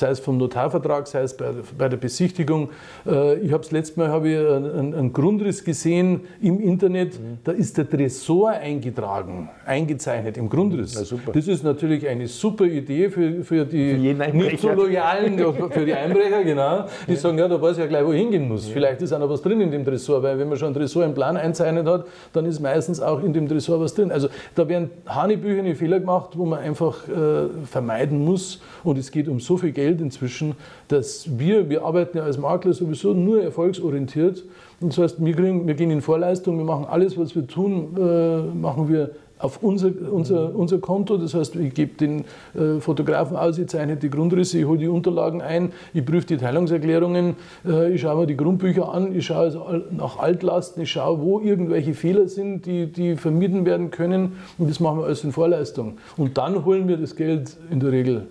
Sei 0.01 0.09
es 0.09 0.19
vom 0.19 0.37
Notarvertrag, 0.37 1.07
sei 1.07 1.21
es 1.21 1.37
bei, 1.37 1.51
bei 1.77 1.87
der 1.87 1.97
Besichtigung. 1.97 2.69
Äh, 3.05 3.35
ich 3.35 3.51
habe 3.51 3.61
das 3.63 3.71
letzte 3.71 3.99
Mal 3.99 4.09
habe 4.09 4.29
ich 4.29 4.37
einen, 4.37 4.93
einen, 4.93 5.13
Grundriss 5.13 5.63
gesehen 5.63 6.21
im 6.41 6.59
Internet, 6.59 7.19
mhm. 7.19 7.37
da 7.43 7.51
ist 7.51 7.77
der 7.77 7.89
Tresor 7.89 8.49
eingetragen, 8.49 9.49
eingezeichnet 9.65 10.37
im 10.37 10.49
Grundriss. 10.49 10.93
das 10.93 11.47
ist 11.47 11.63
natürlich 11.63 12.07
eine 12.07 12.27
super 12.27 12.65
Idee 12.65 13.09
für, 13.09 13.43
für 13.43 13.65
die 13.65 14.15
für 14.15 14.33
nicht 14.33 14.59
so 14.59 14.71
loyalen, 14.71 15.37
für 15.69 15.85
die 15.85 15.93
Einbrecher, 15.93 16.43
genau. 16.43 16.85
Die 17.07 17.15
sagen, 17.15 17.37
ja, 17.37 17.47
da 17.47 17.61
weiß 17.61 17.73
ich 17.73 17.83
ja 17.83 17.87
gleich, 17.87 18.05
wo 18.05 18.11
ich 18.11 18.21
hingehen 18.21 18.47
muss. 18.47 18.67
Ja. 18.67 18.73
Vielleicht 18.73 19.01
ist 19.03 19.13
auch 19.13 19.19
noch 19.19 19.29
was 19.29 19.41
drin 19.41 19.61
in 19.61 19.71
dem 19.71 19.85
Tresor, 19.85 20.23
weil 20.23 20.39
wenn 20.39 20.49
man 20.49 20.57
schon 20.57 20.67
einen 20.67 20.75
Tresor 20.75 21.05
im 21.05 21.13
Plan 21.13 21.37
einzeichnet 21.37 21.85
hat, 21.87 22.07
dann 22.33 22.45
ist 22.45 22.59
meistens 22.59 22.99
auch 22.99 23.21
in 23.21 23.33
dem 23.33 23.47
Tresor 23.47 23.79
was 23.79 23.93
drin. 23.93 24.11
Also 24.11 24.29
da 24.55 24.67
werden 24.67 24.89
hanebüchene 25.05 25.75
Fehler 25.75 25.99
gemacht, 25.99 26.31
wo 26.35 26.45
man 26.45 26.59
einfach 26.59 27.07
äh, 27.07 27.49
vermeiden 27.65 28.25
muss. 28.25 28.61
Und 28.83 28.97
es 28.97 29.11
geht 29.11 29.27
um 29.27 29.39
so 29.39 29.57
viel 29.57 29.71
Geld 29.71 29.90
inzwischen, 29.99 30.55
dass 30.87 31.27
wir, 31.37 31.69
wir 31.69 31.83
arbeiten 31.83 32.17
ja 32.17 32.23
als 32.23 32.37
Makler 32.37 32.73
sowieso 32.73 33.13
nur 33.13 33.41
erfolgsorientiert. 33.41 34.43
Das 34.79 34.97
heißt, 34.97 35.23
wir, 35.23 35.33
kriegen, 35.33 35.67
wir 35.67 35.73
gehen 35.73 35.91
in 35.91 36.01
Vorleistung, 36.01 36.57
wir 36.57 36.65
machen 36.65 36.85
alles, 36.89 37.17
was 37.17 37.35
wir 37.35 37.47
tun, 37.47 37.97
äh, 37.97 38.55
machen 38.55 38.87
wir 38.89 39.11
auf 39.41 39.63
unser, 39.63 39.91
unser, 40.11 40.55
unser 40.55 40.79
Konto. 40.79 41.17
Das 41.17 41.33
heißt, 41.33 41.55
ich 41.55 41.73
gebe 41.73 41.93
den 41.95 42.25
äh, 42.53 42.79
Fotografen 42.79 43.35
aus, 43.35 43.57
ich 43.57 43.67
zeichne 43.67 43.97
die 43.97 44.09
Grundrisse, 44.09 44.59
ich 44.59 44.65
hole 44.65 44.77
die 44.77 44.87
Unterlagen 44.87 45.41
ein, 45.41 45.71
ich 45.93 46.05
prüfe 46.05 46.27
die 46.27 46.37
Teilungserklärungen, 46.37 47.35
äh, 47.65 47.93
ich 47.93 48.01
schaue 48.01 48.21
mir 48.21 48.27
die 48.27 48.37
Grundbücher 48.37 48.93
an, 48.93 49.15
ich 49.15 49.25
schaue 49.25 49.37
also 49.37 49.65
nach 49.91 50.19
Altlasten, 50.19 50.83
ich 50.83 50.91
schaue, 50.91 51.21
wo 51.21 51.39
irgendwelche 51.39 51.93
Fehler 51.93 52.27
sind, 52.27 52.65
die, 52.65 52.87
die 52.87 53.15
vermieden 53.15 53.65
werden 53.65 53.91
können. 53.91 54.33
Und 54.57 54.69
das 54.69 54.79
machen 54.79 54.99
wir 54.99 55.05
alles 55.05 55.23
in 55.23 55.31
Vorleistung. 55.31 55.97
Und 56.17 56.37
dann 56.37 56.63
holen 56.65 56.87
wir 56.87 56.97
das 56.97 57.15
Geld 57.15 57.57
in 57.69 57.79
der 57.79 57.91
Regel. 57.91 58.27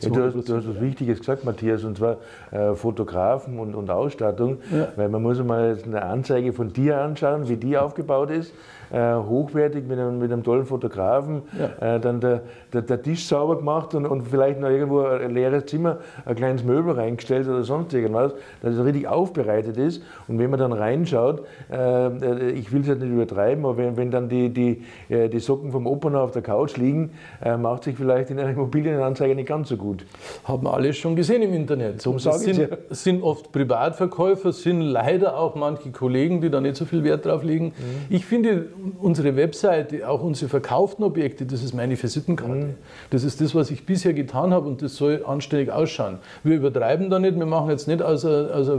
Ja, 0.00 0.08
du, 0.08 0.22
hast, 0.24 0.48
du, 0.48 0.56
hast, 0.56 0.68
was 0.68 0.80
Wichtiges 0.80 1.18
gesagt, 1.18 1.44
Matthias, 1.44 1.84
und 1.84 1.98
zwar 1.98 2.18
äh, 2.50 2.74
Fotografen 2.74 3.58
und, 3.58 3.74
und 3.74 3.90
Ausstattung, 3.90 4.58
ja. 4.70 4.88
weil 4.96 5.08
man 5.08 5.22
muss 5.22 5.42
mal 5.42 5.78
eine 5.84 6.02
Anzeige 6.02 6.52
von 6.52 6.72
dir 6.72 6.98
anschauen, 6.98 7.48
wie 7.48 7.56
die 7.56 7.76
aufgebaut 7.76 8.30
ist 8.30 8.52
äh, 8.90 9.14
hochwertig 9.14 9.86
mit 9.86 9.98
einem, 9.98 10.18
mit 10.18 10.32
einem 10.32 10.42
tollen 10.42 10.64
Fotografen, 10.64 11.42
ja. 11.58 11.96
äh, 11.96 12.00
dann 12.00 12.20
der, 12.20 12.42
der, 12.72 12.82
der, 12.82 13.02
Tisch 13.02 13.26
sauber 13.26 13.56
gemacht 13.56 13.94
und, 13.94 14.06
und 14.06 14.26
vielleicht 14.28 14.60
noch 14.60 14.68
irgendwo 14.68 15.02
ein 15.02 15.32
leeres 15.32 15.66
Zimmer, 15.66 15.98
ein 16.24 16.36
kleines 16.36 16.64
Möbel 16.64 16.94
reingestellt 16.94 17.48
oder 17.48 17.62
sonst 17.62 17.92
irgendwas, 17.94 18.32
dass 18.62 18.74
es 18.74 18.84
richtig 18.84 19.06
aufbereitet 19.06 19.76
ist. 19.76 20.02
Und 20.26 20.38
wenn 20.38 20.50
man 20.50 20.58
dann 20.58 20.72
reinschaut, 20.72 21.46
äh, 21.70 22.50
ich 22.50 22.72
will 22.72 22.82
es 22.82 22.88
halt 22.88 23.00
nicht 23.00 23.12
übertreiben, 23.12 23.64
aber 23.64 23.76
wenn, 23.76 23.96
wenn 23.96 24.10
dann 24.10 24.28
die, 24.28 24.50
die, 24.50 24.84
äh, 25.08 25.28
die 25.28 25.40
Socken 25.40 25.70
vom 25.70 25.86
Opa 25.86 26.10
noch 26.10 26.20
auf 26.20 26.30
der 26.32 26.42
Couch 26.42 26.76
liegen, 26.76 27.10
äh, 27.44 27.56
macht 27.56 27.84
sich 27.84 27.96
vielleicht 27.96 28.30
in 28.30 28.38
einer 28.38 28.50
Immobilienanzeige 28.50 29.34
nicht 29.34 29.47
ganz 29.48 29.70
so 29.70 29.76
gut. 29.76 30.04
Haben 30.44 30.64
wir 30.64 30.74
alles 30.74 30.96
schon 30.96 31.16
gesehen 31.16 31.42
im 31.42 31.54
Internet. 31.54 32.00
So 32.00 32.12
das 32.12 32.42
sind, 32.42 32.58
ja. 32.58 32.68
sind 32.90 33.22
oft 33.22 33.50
Privatverkäufer, 33.50 34.52
sind 34.52 34.82
leider 34.82 35.36
auch 35.36 35.56
manche 35.56 35.90
Kollegen, 35.90 36.40
die 36.40 36.50
da 36.50 36.60
nicht 36.60 36.76
so 36.76 36.84
viel 36.84 37.02
Wert 37.02 37.26
drauf 37.26 37.42
legen. 37.42 37.66
Mhm. 37.66 38.14
Ich 38.14 38.24
finde, 38.26 38.66
unsere 39.00 39.34
Webseite, 39.34 40.08
auch 40.08 40.22
unsere 40.22 40.48
verkauften 40.48 41.02
Objekte, 41.02 41.46
das 41.46 41.62
ist 41.64 41.74
meine 41.74 42.00
Visitenkarte. 42.00 42.54
Mhm. 42.54 42.74
Das 43.10 43.24
ist 43.24 43.40
das, 43.40 43.54
was 43.54 43.70
ich 43.70 43.86
bisher 43.86 44.12
getan 44.12 44.52
habe 44.52 44.68
und 44.68 44.82
das 44.82 44.96
soll 44.96 45.24
anständig 45.26 45.72
ausschauen. 45.72 46.18
Wir 46.44 46.56
übertreiben 46.56 47.08
da 47.08 47.18
nicht, 47.18 47.38
wir 47.38 47.46
machen 47.46 47.70
jetzt 47.70 47.88
nicht 47.88 48.02
aus, 48.02 48.24
aus 48.24 48.70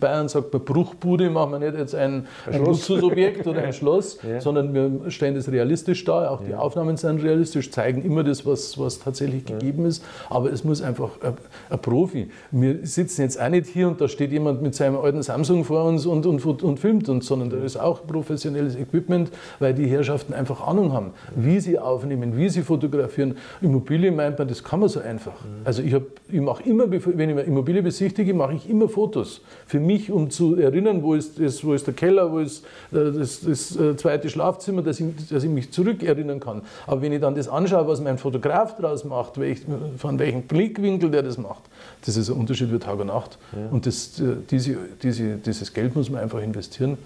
Bayern 0.00 0.28
sagt 0.28 0.52
man 0.52 0.64
Bruchbude, 0.64 1.30
machen 1.30 1.52
wir 1.52 1.58
nicht 1.60 1.78
jetzt 1.78 1.94
ein, 1.94 2.26
ein 2.50 2.64
Luxusobjekt 2.64 3.46
oder 3.46 3.62
ein 3.62 3.72
Schloss, 3.80 4.18
ja. 4.28 4.40
sondern 4.40 4.74
wir 4.74 5.10
stellen 5.10 5.36
das 5.36 5.50
realistisch 5.50 6.04
dar. 6.04 6.32
Auch 6.32 6.42
die 6.42 6.54
Aufnahmen 6.54 6.96
sind 6.96 7.22
realistisch, 7.22 7.70
zeigen 7.70 8.04
immer 8.04 8.24
das, 8.24 8.44
was, 8.44 8.76
was 8.76 8.98
tatsächlich 8.98 9.48
ja. 9.48 9.56
gegeben 9.56 9.86
ist. 9.86 9.89
Aber 10.28 10.52
es 10.52 10.64
muss 10.64 10.82
einfach 10.82 11.10
ein, 11.22 11.34
ein, 11.68 11.78
Profi. 11.80 12.30
Wir 12.50 12.78
sitzen 12.82 13.22
jetzt 13.22 13.40
auch 13.40 13.48
nicht 13.48 13.66
hier 13.66 13.88
und 13.88 14.00
da 14.00 14.08
steht 14.08 14.32
jemand 14.32 14.62
mit 14.62 14.74
seinem 14.74 14.96
alten 14.96 15.22
Samsung 15.22 15.64
vor 15.64 15.84
uns 15.84 16.06
und, 16.06 16.26
und, 16.26 16.44
und 16.62 16.78
filmt 16.78 17.08
uns, 17.08 17.26
sondern 17.26 17.50
da 17.50 17.56
ist 17.58 17.76
auch 17.76 18.06
professionelles 18.06 18.76
Equipment 18.76 19.30
weil 19.58 19.74
die 19.74 19.86
Herrschaften 19.86 20.34
einfach 20.34 20.66
Ahnung 20.66 20.92
haben, 20.92 21.12
wie 21.34 21.60
sie 21.60 21.78
aufnehmen, 21.78 22.36
wie 22.36 22.48
sie 22.48 22.62
fotografieren. 22.62 23.36
Immobilie 23.60 24.10
meint 24.10 24.38
man, 24.38 24.48
das 24.48 24.62
kann 24.62 24.80
man 24.80 24.88
so 24.88 25.00
einfach. 25.00 25.34
Also 25.64 25.82
ich, 25.82 25.94
ich 26.28 26.40
mache 26.40 26.62
immer, 26.64 26.90
wenn 26.90 27.00
ich 27.30 27.36
eine 27.36 27.42
Immobilie 27.42 27.82
besichtige, 27.82 28.34
mache 28.34 28.54
ich 28.54 28.68
immer 28.68 28.88
Fotos. 28.88 29.42
Für 29.66 29.80
mich, 29.80 30.10
um 30.10 30.30
zu 30.30 30.56
erinnern, 30.56 31.02
wo 31.02 31.14
ist, 31.14 31.38
das, 31.38 31.64
wo 31.64 31.74
ist 31.74 31.86
der 31.86 31.94
Keller, 31.94 32.32
wo 32.32 32.38
ist 32.38 32.64
äh, 32.92 33.12
das, 33.12 33.40
das 33.40 33.76
äh, 33.76 33.96
zweite 33.96 34.28
Schlafzimmer, 34.28 34.82
dass 34.82 35.00
ich, 35.00 35.06
dass 35.28 35.44
ich 35.44 35.50
mich 35.50 35.70
zurückerinnern 35.72 36.40
kann. 36.40 36.62
Aber 36.86 37.02
wenn 37.02 37.12
ich 37.12 37.20
dann 37.20 37.34
das 37.34 37.48
anschaue, 37.48 37.86
was 37.86 38.00
mein 38.00 38.18
Fotograf 38.18 38.76
daraus 38.76 39.04
macht, 39.04 39.38
welch, 39.38 39.60
von 39.96 40.18
welchem 40.18 40.42
Blickwinkel 40.42 41.10
der 41.10 41.22
das 41.22 41.38
macht, 41.38 41.62
das 42.04 42.16
ist 42.16 42.30
ein 42.30 42.36
Unterschied 42.36 42.72
wie 42.72 42.78
Tag 42.78 42.98
und 42.98 43.08
Nacht. 43.08 43.38
Ja. 43.52 43.68
Und 43.70 43.86
das, 43.86 44.20
äh, 44.20 44.36
diese, 44.50 44.76
diese, 45.02 45.36
dieses 45.36 45.72
Geld 45.72 45.94
muss 45.94 46.10
man 46.10 46.22
einfach 46.22 46.40
investieren. 46.40 46.98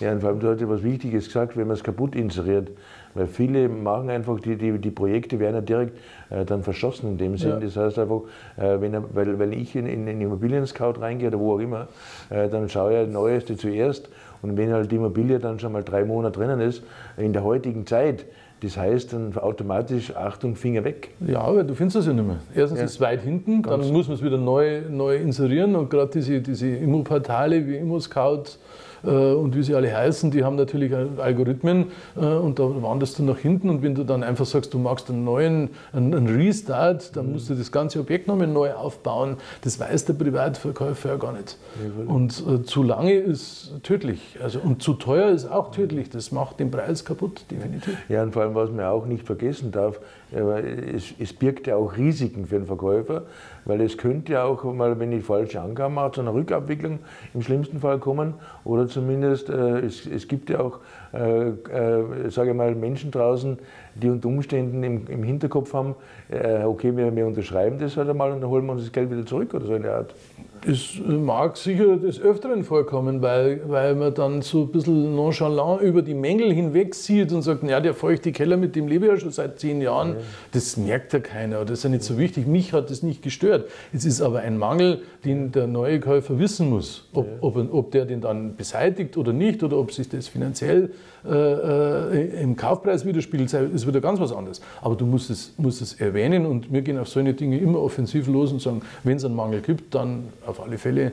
Ja, 0.00 0.12
und 0.12 0.20
vor 0.20 0.30
allem, 0.30 0.40
du 0.40 0.48
hast 0.48 0.60
etwas 0.60 0.82
Wichtiges 0.82 1.26
gesagt, 1.26 1.56
wenn 1.56 1.66
man 1.66 1.76
es 1.76 1.84
kaputt 1.84 2.14
inseriert. 2.14 2.70
Weil 3.14 3.26
viele 3.26 3.68
machen 3.68 4.08
einfach, 4.08 4.38
die, 4.40 4.56
die, 4.56 4.78
die 4.78 4.90
Projekte 4.90 5.38
werden 5.40 5.56
ja 5.56 5.60
direkt 5.60 5.98
äh, 6.30 6.44
dann 6.44 6.62
verschossen 6.62 7.10
in 7.10 7.18
dem 7.18 7.36
Sinn. 7.36 7.50
Ja. 7.50 7.60
Das 7.60 7.76
heißt 7.76 7.98
einfach, 7.98 8.22
äh, 8.56 8.80
wenn, 8.80 8.96
weil, 9.14 9.38
weil 9.38 9.52
ich 9.52 9.74
in, 9.74 9.86
in, 9.86 10.06
in 10.06 10.20
Immobilien-Scout 10.20 11.00
reingehe 11.00 11.28
oder 11.28 11.38
wo 11.38 11.54
auch 11.54 11.58
immer, 11.58 11.88
äh, 12.30 12.48
dann 12.48 12.68
schaue 12.68 12.92
ich 12.92 13.06
das 13.06 13.12
Neueste 13.12 13.56
zuerst. 13.56 14.08
Und 14.42 14.56
wenn 14.56 14.72
halt 14.72 14.90
die 14.90 14.96
Immobilie 14.96 15.38
dann 15.38 15.58
schon 15.58 15.72
mal 15.72 15.82
drei 15.82 16.04
Monate 16.04 16.38
drinnen 16.38 16.60
ist, 16.60 16.82
in 17.16 17.32
der 17.32 17.44
heutigen 17.44 17.86
Zeit, 17.86 18.24
das 18.62 18.76
heißt 18.76 19.12
dann 19.12 19.36
automatisch, 19.36 20.14
Achtung, 20.14 20.54
Finger 20.54 20.84
weg. 20.84 21.10
Ja, 21.26 21.40
aber 21.40 21.64
du 21.64 21.74
findest 21.74 21.96
das 21.96 22.06
ja 22.06 22.12
nicht 22.12 22.26
mehr. 22.26 22.40
Erstens 22.54 22.78
ja. 22.78 22.84
ist 22.84 22.92
es 22.92 23.00
weit 23.00 23.22
hinten, 23.22 23.62
dann 23.62 23.80
muss 23.92 24.06
man 24.06 24.16
es 24.16 24.22
wieder 24.22 24.38
neu, 24.38 24.82
neu 24.88 25.16
inserieren 25.16 25.74
und 25.76 25.88
gerade 25.88 26.10
diese, 26.12 26.40
diese 26.40 26.68
Immo-Portale 26.68 27.66
wie 27.66 27.76
Immo-Scout, 27.76 28.58
und 29.08 29.56
wie 29.56 29.62
sie 29.62 29.74
alle 29.74 29.94
heißen, 29.94 30.30
die 30.30 30.44
haben 30.44 30.56
natürlich 30.56 30.92
Algorithmen 30.94 31.86
äh, 32.16 32.20
und 32.20 32.58
da 32.58 32.64
wanderst 32.82 33.18
du 33.18 33.22
nach 33.22 33.38
hinten 33.38 33.70
und 33.70 33.82
wenn 33.82 33.94
du 33.94 34.04
dann 34.04 34.22
einfach 34.22 34.46
sagst, 34.46 34.74
du 34.74 34.78
magst 34.78 35.10
einen 35.10 35.24
neuen, 35.24 35.70
einen 35.92 36.26
Restart, 36.26 37.16
dann 37.16 37.32
musst 37.32 37.50
du 37.50 37.54
das 37.54 37.72
ganze 37.72 38.00
Objekt 38.00 38.28
nochmal 38.28 38.46
neu 38.46 38.72
aufbauen. 38.72 39.36
Das 39.62 39.78
weiß 39.78 40.04
der 40.06 40.14
Privatverkäufer 40.14 41.10
ja 41.10 41.16
gar 41.16 41.32
nicht. 41.32 41.56
Und 42.06 42.42
äh, 42.46 42.62
zu 42.62 42.82
lange 42.82 43.14
ist 43.14 43.72
tödlich. 43.82 44.38
Also, 44.42 44.60
und 44.60 44.82
zu 44.82 44.94
teuer 44.94 45.30
ist 45.30 45.50
auch 45.50 45.70
tödlich. 45.70 46.10
Das 46.10 46.32
macht 46.32 46.60
den 46.60 46.70
Preis 46.70 47.04
kaputt, 47.04 47.44
definitiv. 47.50 47.96
Ja, 48.08 48.22
und 48.22 48.32
vor 48.32 48.42
allem, 48.42 48.54
was 48.54 48.70
man 48.70 48.84
auch 48.86 49.06
nicht 49.06 49.26
vergessen 49.26 49.72
darf, 49.72 50.00
es, 50.32 51.14
es 51.18 51.32
birgt 51.32 51.66
ja 51.66 51.76
auch 51.76 51.96
Risiken 51.96 52.46
für 52.46 52.56
den 52.56 52.66
Verkäufer, 52.66 53.24
weil 53.64 53.80
es 53.80 53.96
könnte 53.96 54.32
ja 54.34 54.44
auch 54.44 54.62
mal, 54.64 54.98
wenn 54.98 55.12
ich 55.12 55.24
falsche 55.24 55.60
Angaben 55.60 55.94
mache, 55.94 56.12
zu 56.12 56.20
einer 56.20 56.34
Rückabwicklung 56.34 57.00
im 57.34 57.42
schlimmsten 57.42 57.80
Fall 57.80 57.98
kommen. 57.98 58.34
Oder 58.64 58.86
zumindest, 58.86 59.48
äh, 59.48 59.80
es, 59.80 60.06
es, 60.06 60.28
gibt 60.28 60.50
ja 60.50 60.60
auch, 60.60 60.80
äh, 61.12 61.48
äh, 61.48 62.30
sage 62.30 62.50
ich 62.50 62.56
mal, 62.56 62.74
Menschen 62.74 63.10
draußen, 63.10 63.58
die 63.94 64.08
unter 64.08 64.28
Umständen 64.28 64.82
im, 64.82 65.06
im 65.08 65.22
Hinterkopf 65.24 65.72
haben, 65.72 65.96
äh, 66.30 66.62
okay, 66.62 66.96
wir, 66.96 67.14
wir, 67.14 67.26
unterschreiben 67.26 67.78
das 67.78 67.96
halt 67.96 68.08
einmal 68.08 68.30
und 68.32 68.40
dann 68.40 68.50
holen 68.50 68.64
wir 68.66 68.72
uns 68.72 68.82
das 68.82 68.92
Geld 68.92 69.10
wieder 69.10 69.26
zurück 69.26 69.52
oder 69.54 69.66
so 69.66 69.74
in 69.74 69.82
der 69.82 69.96
Art. 69.96 70.14
Es 70.66 71.00
mag 71.06 71.56
sicher 71.56 71.96
des 71.96 72.20
Öfteren 72.20 72.64
vorkommen, 72.64 73.22
weil, 73.22 73.62
weil 73.66 73.94
man 73.94 74.12
dann 74.12 74.42
so 74.42 74.62
ein 74.62 74.68
bisschen 74.68 75.16
nonchalant 75.16 75.80
über 75.80 76.02
die 76.02 76.12
Mängel 76.12 76.52
hinweg 76.52 76.94
sieht 76.94 77.32
und 77.32 77.40
sagt, 77.40 77.62
ja, 77.64 77.80
der 77.80 77.94
feuchte 77.94 78.30
Keller, 78.30 78.58
mit 78.58 78.76
dem 78.76 78.86
lebe 78.86 79.06
ich 79.06 79.12
ja 79.12 79.18
schon 79.18 79.30
seit 79.30 79.58
zehn 79.58 79.80
Jahren, 79.80 80.10
ja. 80.10 80.16
das 80.52 80.76
merkt 80.76 81.14
ja 81.14 81.20
keiner, 81.20 81.64
das 81.64 81.78
ist 81.78 81.84
ja 81.84 81.90
nicht 81.90 82.02
so 82.02 82.18
wichtig, 82.18 82.46
mich 82.46 82.74
hat 82.74 82.90
das 82.90 83.02
nicht 83.02 83.22
gestört. 83.22 83.70
Es 83.92 84.04
ist 84.04 84.20
aber 84.20 84.40
ein 84.40 84.58
Mangel, 84.58 85.00
den 85.24 85.50
der 85.50 85.66
neue 85.66 85.98
Käufer 85.98 86.38
wissen 86.38 86.68
muss, 86.68 87.08
ob, 87.14 87.26
ja. 87.26 87.32
ob, 87.40 87.56
ob 87.72 87.90
der 87.90 88.04
den 88.04 88.20
dann 88.20 88.54
beseitigt 88.54 89.16
oder 89.16 89.32
nicht 89.32 89.62
oder 89.62 89.78
ob 89.78 89.92
sich 89.92 90.10
das 90.10 90.28
finanziell 90.28 90.90
äh, 91.24 91.32
äh 91.32 92.42
im 92.42 92.56
Kaufpreis 92.56 93.04
widerspiegelt, 93.04 93.52
ist 93.52 93.86
wieder 93.86 94.00
ganz 94.00 94.20
was 94.20 94.32
anderes. 94.32 94.60
Aber 94.80 94.94
du 94.96 95.06
musst 95.06 95.30
es, 95.30 95.54
musst 95.58 95.82
es 95.82 95.94
erwähnen 95.94 96.46
und 96.46 96.72
wir 96.72 96.82
gehen 96.82 96.98
auf 96.98 97.08
solche 97.08 97.34
Dinge 97.34 97.58
immer 97.58 97.80
offensiv 97.80 98.26
los 98.26 98.52
und 98.52 98.60
sagen, 98.60 98.82
wenn 99.04 99.16
es 99.16 99.24
einen 99.24 99.36
Mangel 99.36 99.60
gibt, 99.60 99.94
dann 99.94 100.24
auf 100.46 100.62
alle 100.62 100.78
Fälle 100.78 101.12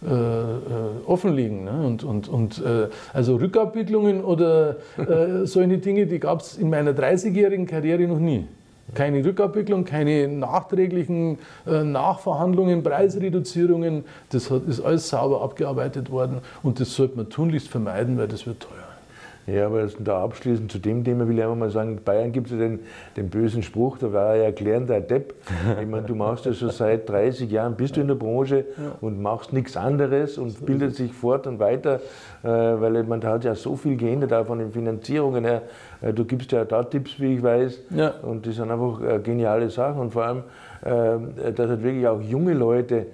äh, 0.00 0.10
äh, 0.10 0.60
offenlegen. 1.06 1.64
Ne? 1.64 1.72
Und, 1.84 2.04
und, 2.04 2.28
und 2.28 2.64
äh, 2.64 2.86
also 3.12 3.34
Rückabwicklungen 3.34 4.22
oder 4.22 4.76
äh, 4.96 5.44
solche 5.44 5.78
Dinge, 5.78 6.06
die 6.06 6.20
gab 6.20 6.40
es 6.40 6.56
in 6.56 6.70
meiner 6.70 6.92
30-jährigen 6.92 7.66
Karriere 7.66 8.02
noch 8.06 8.20
nie. 8.20 8.46
Keine 8.94 9.24
Rückabwicklung, 9.24 9.84
keine 9.84 10.28
nachträglichen 10.28 11.38
äh, 11.66 11.82
Nachverhandlungen, 11.82 12.84
Preisreduzierungen. 12.84 14.04
Das 14.30 14.52
hat, 14.52 14.68
ist 14.68 14.80
alles 14.80 15.08
sauber 15.08 15.42
abgearbeitet 15.42 16.12
worden 16.12 16.38
und 16.62 16.78
das 16.78 16.94
sollte 16.94 17.16
man 17.16 17.28
tunlichst 17.28 17.68
vermeiden, 17.68 18.16
weil 18.18 18.28
das 18.28 18.46
wird 18.46 18.60
teuer. 18.60 18.87
Ja, 19.50 19.66
aber 19.66 19.86
da 19.98 20.22
abschließend 20.22 20.70
zu 20.70 20.78
dem 20.78 21.04
Thema 21.04 21.26
will 21.26 21.38
ich 21.38 21.42
einfach 21.42 21.56
mal 21.56 21.70
sagen, 21.70 21.92
in 21.92 22.04
Bayern 22.04 22.32
gibt 22.32 22.48
es 22.48 22.52
ja 22.52 22.58
den, 22.58 22.80
den, 23.16 23.30
bösen 23.30 23.62
Spruch, 23.62 23.96
da 23.98 24.12
war 24.12 24.30
er 24.30 24.36
ja 24.36 24.44
erklärender 24.44 25.00
Depp. 25.00 25.34
Ich 25.80 25.86
meine, 25.86 26.06
du 26.06 26.14
machst 26.14 26.44
das 26.46 26.58
schon 26.58 26.70
seit 26.70 27.08
30 27.08 27.50
Jahren, 27.50 27.74
bist 27.74 27.96
du 27.96 28.00
in 28.00 28.08
der 28.08 28.14
Branche 28.14 28.64
und 29.00 29.22
machst 29.22 29.52
nichts 29.52 29.76
anderes 29.76 30.38
und 30.38 30.66
bildet 30.66 30.96
sich 30.96 31.12
fort 31.12 31.46
und 31.46 31.58
weiter, 31.58 32.00
äh, 32.42 32.48
weil 32.48 33.02
man 33.04 33.20
da 33.20 33.32
hat 33.32 33.44
ja 33.44 33.54
so 33.54 33.76
viel 33.76 33.96
geändert, 33.96 34.32
auch 34.32 34.46
von 34.46 34.58
den 34.58 34.72
Finanzierungen 34.72 35.44
her, 35.44 35.62
Äh, 36.00 36.12
du 36.12 36.24
gibst 36.24 36.52
ja 36.52 36.64
da 36.64 36.82
Tipps, 36.82 37.18
wie 37.18 37.36
ich 37.36 37.42
weiß. 37.42 37.80
Ja. 37.90 38.14
Und 38.22 38.46
das 38.46 38.56
sind 38.56 38.70
einfach 38.70 39.00
äh, 39.02 39.18
geniale 39.18 39.70
Sachen. 39.70 40.00
Und 40.00 40.12
vor 40.12 40.24
allem, 40.24 40.42
dass 40.80 41.68
halt 41.68 41.82
wirklich 41.82 42.06
auch 42.06 42.20
junge 42.20 42.54
Leute 42.54 43.06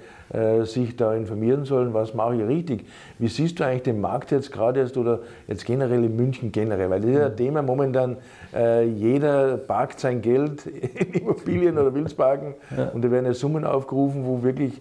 sich 0.65 0.97
da 0.97 1.15
informieren 1.15 1.65
sollen, 1.65 1.95
was 1.95 2.15
mache 2.15 2.37
ich 2.37 2.47
richtig. 2.47 2.87
Wie 3.19 3.29
siehst 3.29 3.61
du 3.61 3.65
eigentlich 3.65 3.83
den 3.83 4.01
Markt 4.01 4.31
jetzt 4.31 4.51
gerade 4.51 4.81
erst 4.81 4.97
oder 4.97 5.21
jetzt 5.47 5.65
generell 5.65 6.05
in 6.05 6.17
München 6.17 6.51
generell? 6.51 6.91
Weil 6.91 7.01
das 7.01 7.11
ist 7.11 7.17
ja 7.17 7.27
ein 7.27 7.37
Thema 7.37 7.63
momentan, 7.63 8.17
jeder 8.97 9.57
parkt 9.57 10.01
sein 10.01 10.23
Geld 10.23 10.67
in 10.67 11.21
Immobilien 11.21 11.79
oder 11.79 11.95
will 11.95 12.07
es 12.07 12.15
parken 12.15 12.55
ja. 12.77 12.89
und 12.89 13.03
da 13.05 13.11
werden 13.11 13.27
ja 13.27 13.35
Summen 13.35 13.65
aufgerufen, 13.65 14.25
wo 14.25 14.43
wirklich 14.43 14.81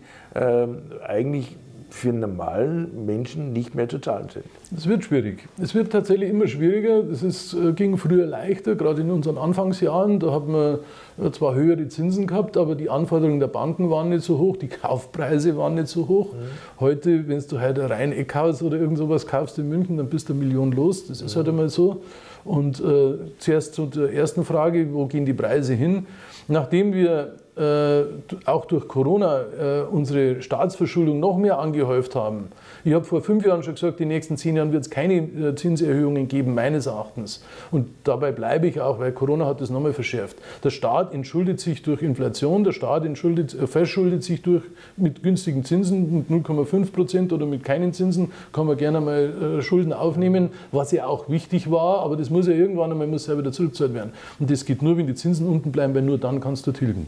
eigentlich 1.05 1.57
für 1.93 2.09
einen 2.09 2.21
normalen 2.21 3.05
Menschen 3.05 3.53
nicht 3.53 3.75
mehr 3.75 3.87
zu 3.87 3.99
zahlen 3.99 4.27
sind. 4.27 4.45
Es 4.75 4.87
wird 4.87 5.03
schwierig. 5.03 5.47
Es 5.61 5.75
wird 5.75 5.91
tatsächlich 5.91 6.31
immer 6.31 6.47
schwieriger. 6.47 7.03
Es 7.03 7.53
äh, 7.53 7.71
ging 7.73 7.97
früher 7.97 8.25
leichter, 8.25 8.75
gerade 8.75 9.01
in 9.01 9.11
unseren 9.11 9.37
Anfangsjahren. 9.37 10.19
Da 10.19 10.33
hat 10.33 10.47
man 10.47 10.79
äh, 11.23 11.29
zwar 11.31 11.53
höhere 11.53 11.87
Zinsen 11.89 12.25
gehabt, 12.25 12.57
aber 12.57 12.73
die 12.73 12.89
Anforderungen 12.89 13.39
der 13.39 13.47
Banken 13.47 13.91
waren 13.91 14.09
nicht 14.09 14.23
so 14.23 14.39
hoch, 14.39 14.57
die 14.57 14.69
Kaufpreise 14.69 15.55
waren 15.55 15.75
nicht 15.75 15.87
so 15.87 16.07
hoch. 16.07 16.33
Mhm. 16.33 16.79
Heute, 16.79 17.27
wenn 17.27 17.43
du 17.47 17.61
heute 17.61 17.87
rein 17.87 18.11
Eckhaus 18.11 18.63
oder 18.63 18.79
irgend 18.79 18.97
sowas 18.97 19.27
kaufst 19.27 19.59
in 19.59 19.69
München, 19.69 19.95
dann 19.95 20.09
bist 20.09 20.29
du 20.29 20.33
eine 20.33 20.43
Million 20.43 20.71
los. 20.71 21.05
Das 21.05 21.21
ist 21.21 21.35
mhm. 21.35 21.37
halt 21.37 21.49
einmal 21.49 21.69
so. 21.69 22.01
Und 22.43 22.79
äh, 22.79 23.17
zuerst 23.37 23.75
zu 23.75 23.85
der 23.85 24.11
ersten 24.11 24.43
Frage, 24.43 24.91
wo 24.91 25.05
gehen 25.05 25.25
die 25.27 25.33
Preise 25.33 25.75
hin? 25.75 26.07
Nachdem 26.47 26.91
wir 26.93 27.35
auch 27.55 28.65
durch 28.65 28.87
Corona 28.87 29.41
äh, 29.41 29.81
unsere 29.81 30.41
Staatsverschuldung 30.41 31.19
noch 31.19 31.37
mehr 31.37 31.59
angehäuft 31.59 32.15
haben. 32.15 32.47
Ich 32.85 32.93
habe 32.93 33.05
vor 33.05 33.21
fünf 33.21 33.45
Jahren 33.45 33.63
schon 33.63 33.75
gesagt, 33.75 33.99
die 33.99 34.05
nächsten 34.05 34.35
zehn 34.37 34.57
Jahren 34.57 34.73
wird 34.73 34.83
es 34.83 34.89
keine 34.89 35.15
äh, 35.15 35.55
Zinserhöhungen 35.55 36.27
geben, 36.27 36.53
meines 36.53 36.85
Erachtens. 36.85 37.43
Und 37.71 37.87
dabei 38.03 38.31
bleibe 38.31 38.67
ich 38.67 38.81
auch, 38.81 38.99
weil 38.99 39.11
Corona 39.11 39.45
hat 39.45 39.61
das 39.61 39.69
nochmal 39.69 39.93
verschärft. 39.93 40.37
Der 40.63 40.69
Staat 40.69 41.13
entschuldet 41.13 41.59
sich 41.59 41.81
durch 41.81 42.01
Inflation, 42.01 42.63
der 42.63 42.73
Staat 42.73 43.05
entschuldet, 43.05 43.53
äh, 43.53 43.67
verschuldet 43.67 44.23
sich 44.23 44.41
durch, 44.41 44.63
mit 44.97 45.23
günstigen 45.23 45.63
Zinsen, 45.63 46.25
mit 46.27 46.45
0,5 46.45 46.91
Prozent 46.91 47.33
oder 47.33 47.45
mit 47.45 47.63
keinen 47.63 47.93
Zinsen, 47.93 48.31
kann 48.51 48.65
man 48.65 48.75
gerne 48.77 48.99
mal 48.99 49.59
äh, 49.59 49.61
Schulden 49.61 49.93
aufnehmen, 49.93 50.49
was 50.71 50.91
ja 50.91 51.05
auch 51.05 51.29
wichtig 51.29 51.71
war, 51.71 51.99
aber 51.99 52.17
das 52.17 52.29
muss 52.29 52.47
ja 52.47 52.53
irgendwann 52.53 52.91
einmal 52.91 53.07
muss 53.07 53.27
ja 53.27 53.37
wieder 53.37 53.51
zurückgezahlt 53.51 53.93
werden. 53.93 54.11
Und 54.39 54.51
das 54.51 54.65
geht 54.65 54.81
nur, 54.81 54.97
wenn 54.97 55.07
die 55.07 55.15
Zinsen 55.15 55.47
unten 55.47 55.71
bleiben, 55.71 55.95
weil 55.95 56.01
nur 56.01 56.17
dann 56.17 56.41
kannst 56.41 56.67
du 56.67 56.73
tilgen. 56.73 57.07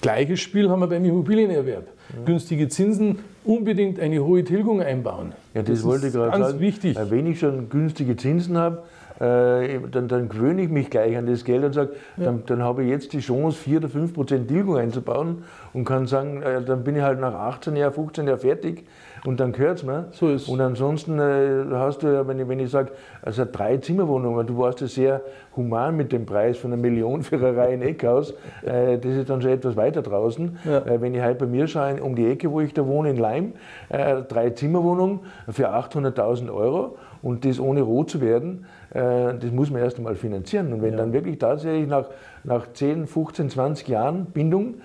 Gleiches 0.00 0.40
Spiel 0.40 0.68
haben 0.70 0.80
wir 0.80 0.86
beim 0.86 1.04
Immobilienerwerb. 1.04 1.86
Ja. 2.16 2.24
Günstige 2.24 2.68
Zinsen, 2.68 3.18
unbedingt 3.44 4.00
eine 4.00 4.24
hohe 4.24 4.44
Tilgung 4.44 4.80
einbauen. 4.82 5.32
Ja, 5.54 5.62
das, 5.62 5.78
das 5.78 5.84
wollte 5.84 6.08
ich 6.08 6.12
gerade 6.12 6.38
sagen. 6.38 6.60
Wichtig. 6.60 6.96
Wenn 7.08 7.26
ich 7.26 7.38
schon 7.40 7.68
günstige 7.68 8.16
Zinsen 8.16 8.56
habe, 8.56 8.82
dann, 9.20 10.08
dann 10.08 10.28
gewöhne 10.30 10.62
ich 10.62 10.70
mich 10.70 10.88
gleich 10.88 11.16
an 11.16 11.26
das 11.26 11.44
Geld 11.44 11.62
und 11.62 11.74
sage, 11.74 11.90
ja. 12.16 12.24
dann, 12.24 12.42
dann, 12.46 12.62
habe 12.62 12.84
ich 12.84 12.88
jetzt 12.88 13.12
die 13.12 13.20
Chance, 13.20 13.58
4 13.58 13.78
oder 13.78 13.88
5 13.90 14.14
Prozent 14.14 14.48
Tilgung 14.48 14.78
einzubauen 14.78 15.44
und 15.72 15.84
kann 15.84 16.06
sagen, 16.06 16.42
äh, 16.42 16.62
dann 16.62 16.84
bin 16.84 16.96
ich 16.96 17.02
halt 17.02 17.20
nach 17.20 17.34
18 17.34 17.76
Jahren, 17.76 17.92
15 17.92 18.26
Jahren 18.26 18.38
fertig 18.38 18.86
und 19.24 19.38
dann 19.38 19.52
gehört 19.52 19.78
es 19.78 19.84
mir. 19.84 20.06
So 20.12 20.28
ist 20.28 20.48
Und 20.48 20.60
ansonsten 20.60 21.18
äh, 21.18 21.64
hast 21.74 22.02
du 22.02 22.08
ja, 22.08 22.26
wenn 22.26 22.40
ich, 22.40 22.48
wenn 22.48 22.60
ich 22.60 22.70
sage, 22.70 22.92
also 23.22 23.44
drei 23.50 23.76
Zimmerwohnungen, 23.76 24.46
du 24.46 24.58
warst 24.58 24.80
ja 24.80 24.86
sehr 24.86 25.20
human 25.56 25.96
mit 25.96 26.12
dem 26.12 26.26
Preis 26.26 26.56
von 26.58 26.72
einer 26.72 26.80
Million 26.80 27.22
für 27.22 27.36
eine 27.36 27.56
Reihe 27.56 27.74
in 27.74 27.82
Eckhaus, 27.82 28.32
äh, 28.62 28.98
das 28.98 29.12
ist 29.12 29.30
dann 29.30 29.42
schon 29.42 29.50
etwas 29.50 29.76
weiter 29.76 30.02
draußen. 30.02 30.58
Ja. 30.64 30.78
Äh, 30.78 31.00
wenn 31.00 31.14
ich 31.14 31.20
halt 31.20 31.38
bei 31.38 31.46
mir 31.46 31.66
schaue, 31.66 32.02
um 32.02 32.16
die 32.16 32.26
Ecke, 32.26 32.50
wo 32.50 32.60
ich 32.60 32.72
da 32.72 32.86
wohne, 32.86 33.10
in 33.10 33.16
Leim, 33.16 33.52
äh, 33.88 34.22
drei 34.22 34.50
Zimmerwohnungen 34.50 35.20
für 35.50 35.70
800.000 35.70 36.52
Euro 36.52 36.96
und 37.22 37.44
das 37.44 37.60
ohne 37.60 37.82
rot 37.82 38.10
zu 38.10 38.20
werden, 38.20 38.64
äh, 38.64 38.79
das 38.92 39.50
muss 39.52 39.70
man 39.70 39.82
erst 39.82 39.98
einmal 39.98 40.16
finanzieren. 40.16 40.72
Und 40.72 40.82
wenn 40.82 40.92
ja. 40.92 40.98
dann 40.98 41.12
wirklich 41.12 41.38
tatsächlich 41.38 41.88
nach, 41.88 42.06
nach 42.44 42.72
10, 42.72 43.06
15, 43.06 43.50
20 43.50 43.88
Jahren 43.88 44.26
Bindung 44.26 44.76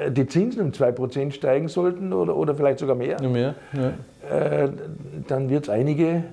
äh, 0.00 0.10
die 0.10 0.26
Zinsen 0.26 0.62
um 0.62 0.70
2% 0.70 1.30
steigen 1.30 1.68
sollten 1.68 2.12
oder, 2.12 2.36
oder 2.36 2.54
vielleicht 2.54 2.78
sogar 2.78 2.96
mehr, 2.96 3.20
mehr 3.22 3.54
ja. 3.72 4.34
äh, 4.36 4.68
dann 5.28 5.48
wird 5.48 5.64
es 5.64 5.70
einige 5.70 6.24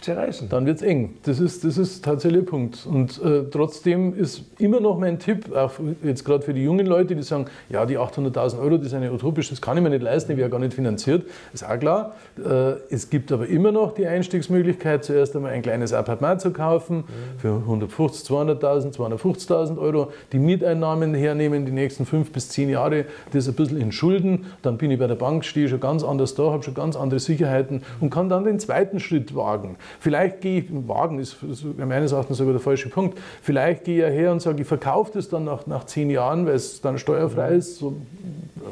zerreißen. 0.00 0.48
Dann 0.48 0.66
wird 0.66 0.76
es 0.76 0.82
eng. 0.82 1.16
Das 1.24 1.40
ist, 1.40 1.64
das 1.64 1.78
ist 1.78 2.04
tatsächlich 2.04 2.42
ein 2.42 2.46
Punkt. 2.46 2.86
Und 2.86 3.22
äh, 3.22 3.44
trotzdem 3.50 4.14
ist 4.14 4.42
immer 4.58 4.80
noch 4.80 4.98
mein 4.98 5.18
Tipp, 5.18 5.54
auch 5.54 5.72
jetzt 6.02 6.24
gerade 6.24 6.42
für 6.42 6.54
die 6.54 6.62
jungen 6.62 6.86
Leute, 6.86 7.16
die 7.16 7.22
sagen, 7.22 7.46
ja, 7.68 7.84
die 7.86 7.98
800.000 7.98 8.60
Euro, 8.60 8.76
das 8.76 8.88
ist 8.88 8.94
eine 8.94 9.12
utopisch, 9.12 9.50
das 9.50 9.60
kann 9.60 9.76
ich 9.76 9.82
mir 9.82 9.90
nicht 9.90 10.02
leisten, 10.02 10.32
ich 10.32 10.38
wäre 10.38 10.50
gar 10.50 10.60
nicht 10.60 10.74
finanziert. 10.74 11.24
Ist 11.52 11.64
auch 11.64 11.78
klar. 11.78 12.14
Äh, 12.38 12.74
es 12.90 13.10
gibt 13.10 13.32
aber 13.32 13.46
immer 13.46 13.72
noch 13.72 13.94
die 13.94 14.06
Einstiegsmöglichkeit, 14.06 15.04
zuerst 15.04 15.34
einmal 15.34 15.52
ein 15.52 15.62
kleines 15.62 15.92
Appartement 15.92 16.40
zu 16.40 16.52
kaufen 16.52 17.04
für 17.38 17.56
150, 17.56 18.28
200.000, 18.28 18.96
250.000 18.96 19.78
Euro, 19.78 20.12
die 20.32 20.38
Mieteinnahmen 20.38 21.14
hernehmen, 21.14 21.66
die 21.66 21.72
nächsten 21.72 22.06
fünf 22.06 22.32
bis 22.32 22.48
zehn 22.48 22.68
Jahre, 22.68 23.04
das 23.32 23.48
ein 23.48 23.54
bisschen 23.54 23.80
in 23.80 23.92
Schulden, 23.92 24.46
dann 24.62 24.78
bin 24.78 24.90
ich 24.90 24.98
bei 24.98 25.06
der 25.06 25.14
Bank, 25.14 25.44
stehe 25.44 25.68
schon 25.68 25.80
ganz 25.80 26.04
anders 26.04 26.34
da, 26.34 26.50
habe 26.50 26.62
schon 26.62 26.74
ganz 26.74 26.96
andere 26.96 27.20
Sicherheiten 27.20 27.82
und 28.00 28.10
kann 28.10 28.28
dann 28.28 28.44
den 28.44 28.58
zweiten 28.58 29.00
Schritt 29.00 29.34
wagen. 29.34 29.76
Vielleicht 30.00 30.40
gehe 30.40 30.60
ich, 30.60 30.66
Wagen 30.70 31.18
ist, 31.18 31.36
ist 31.42 31.64
meines 31.76 32.12
Erachtens 32.12 32.38
sogar 32.38 32.52
der 32.52 32.60
falsche 32.60 32.88
Punkt, 32.88 33.18
vielleicht 33.42 33.84
gehe 33.84 33.96
ich 33.96 34.02
ja 34.02 34.08
her 34.08 34.32
und 34.32 34.40
sage, 34.40 34.62
ich 34.62 34.68
verkaufe 34.68 35.12
das 35.14 35.28
dann 35.28 35.44
nach, 35.44 35.66
nach 35.66 35.84
zehn 35.84 36.10
Jahren, 36.10 36.46
weil 36.46 36.54
es 36.54 36.80
dann 36.80 36.98
steuerfrei 36.98 37.54
ist. 37.54 37.78
So, 37.78 37.96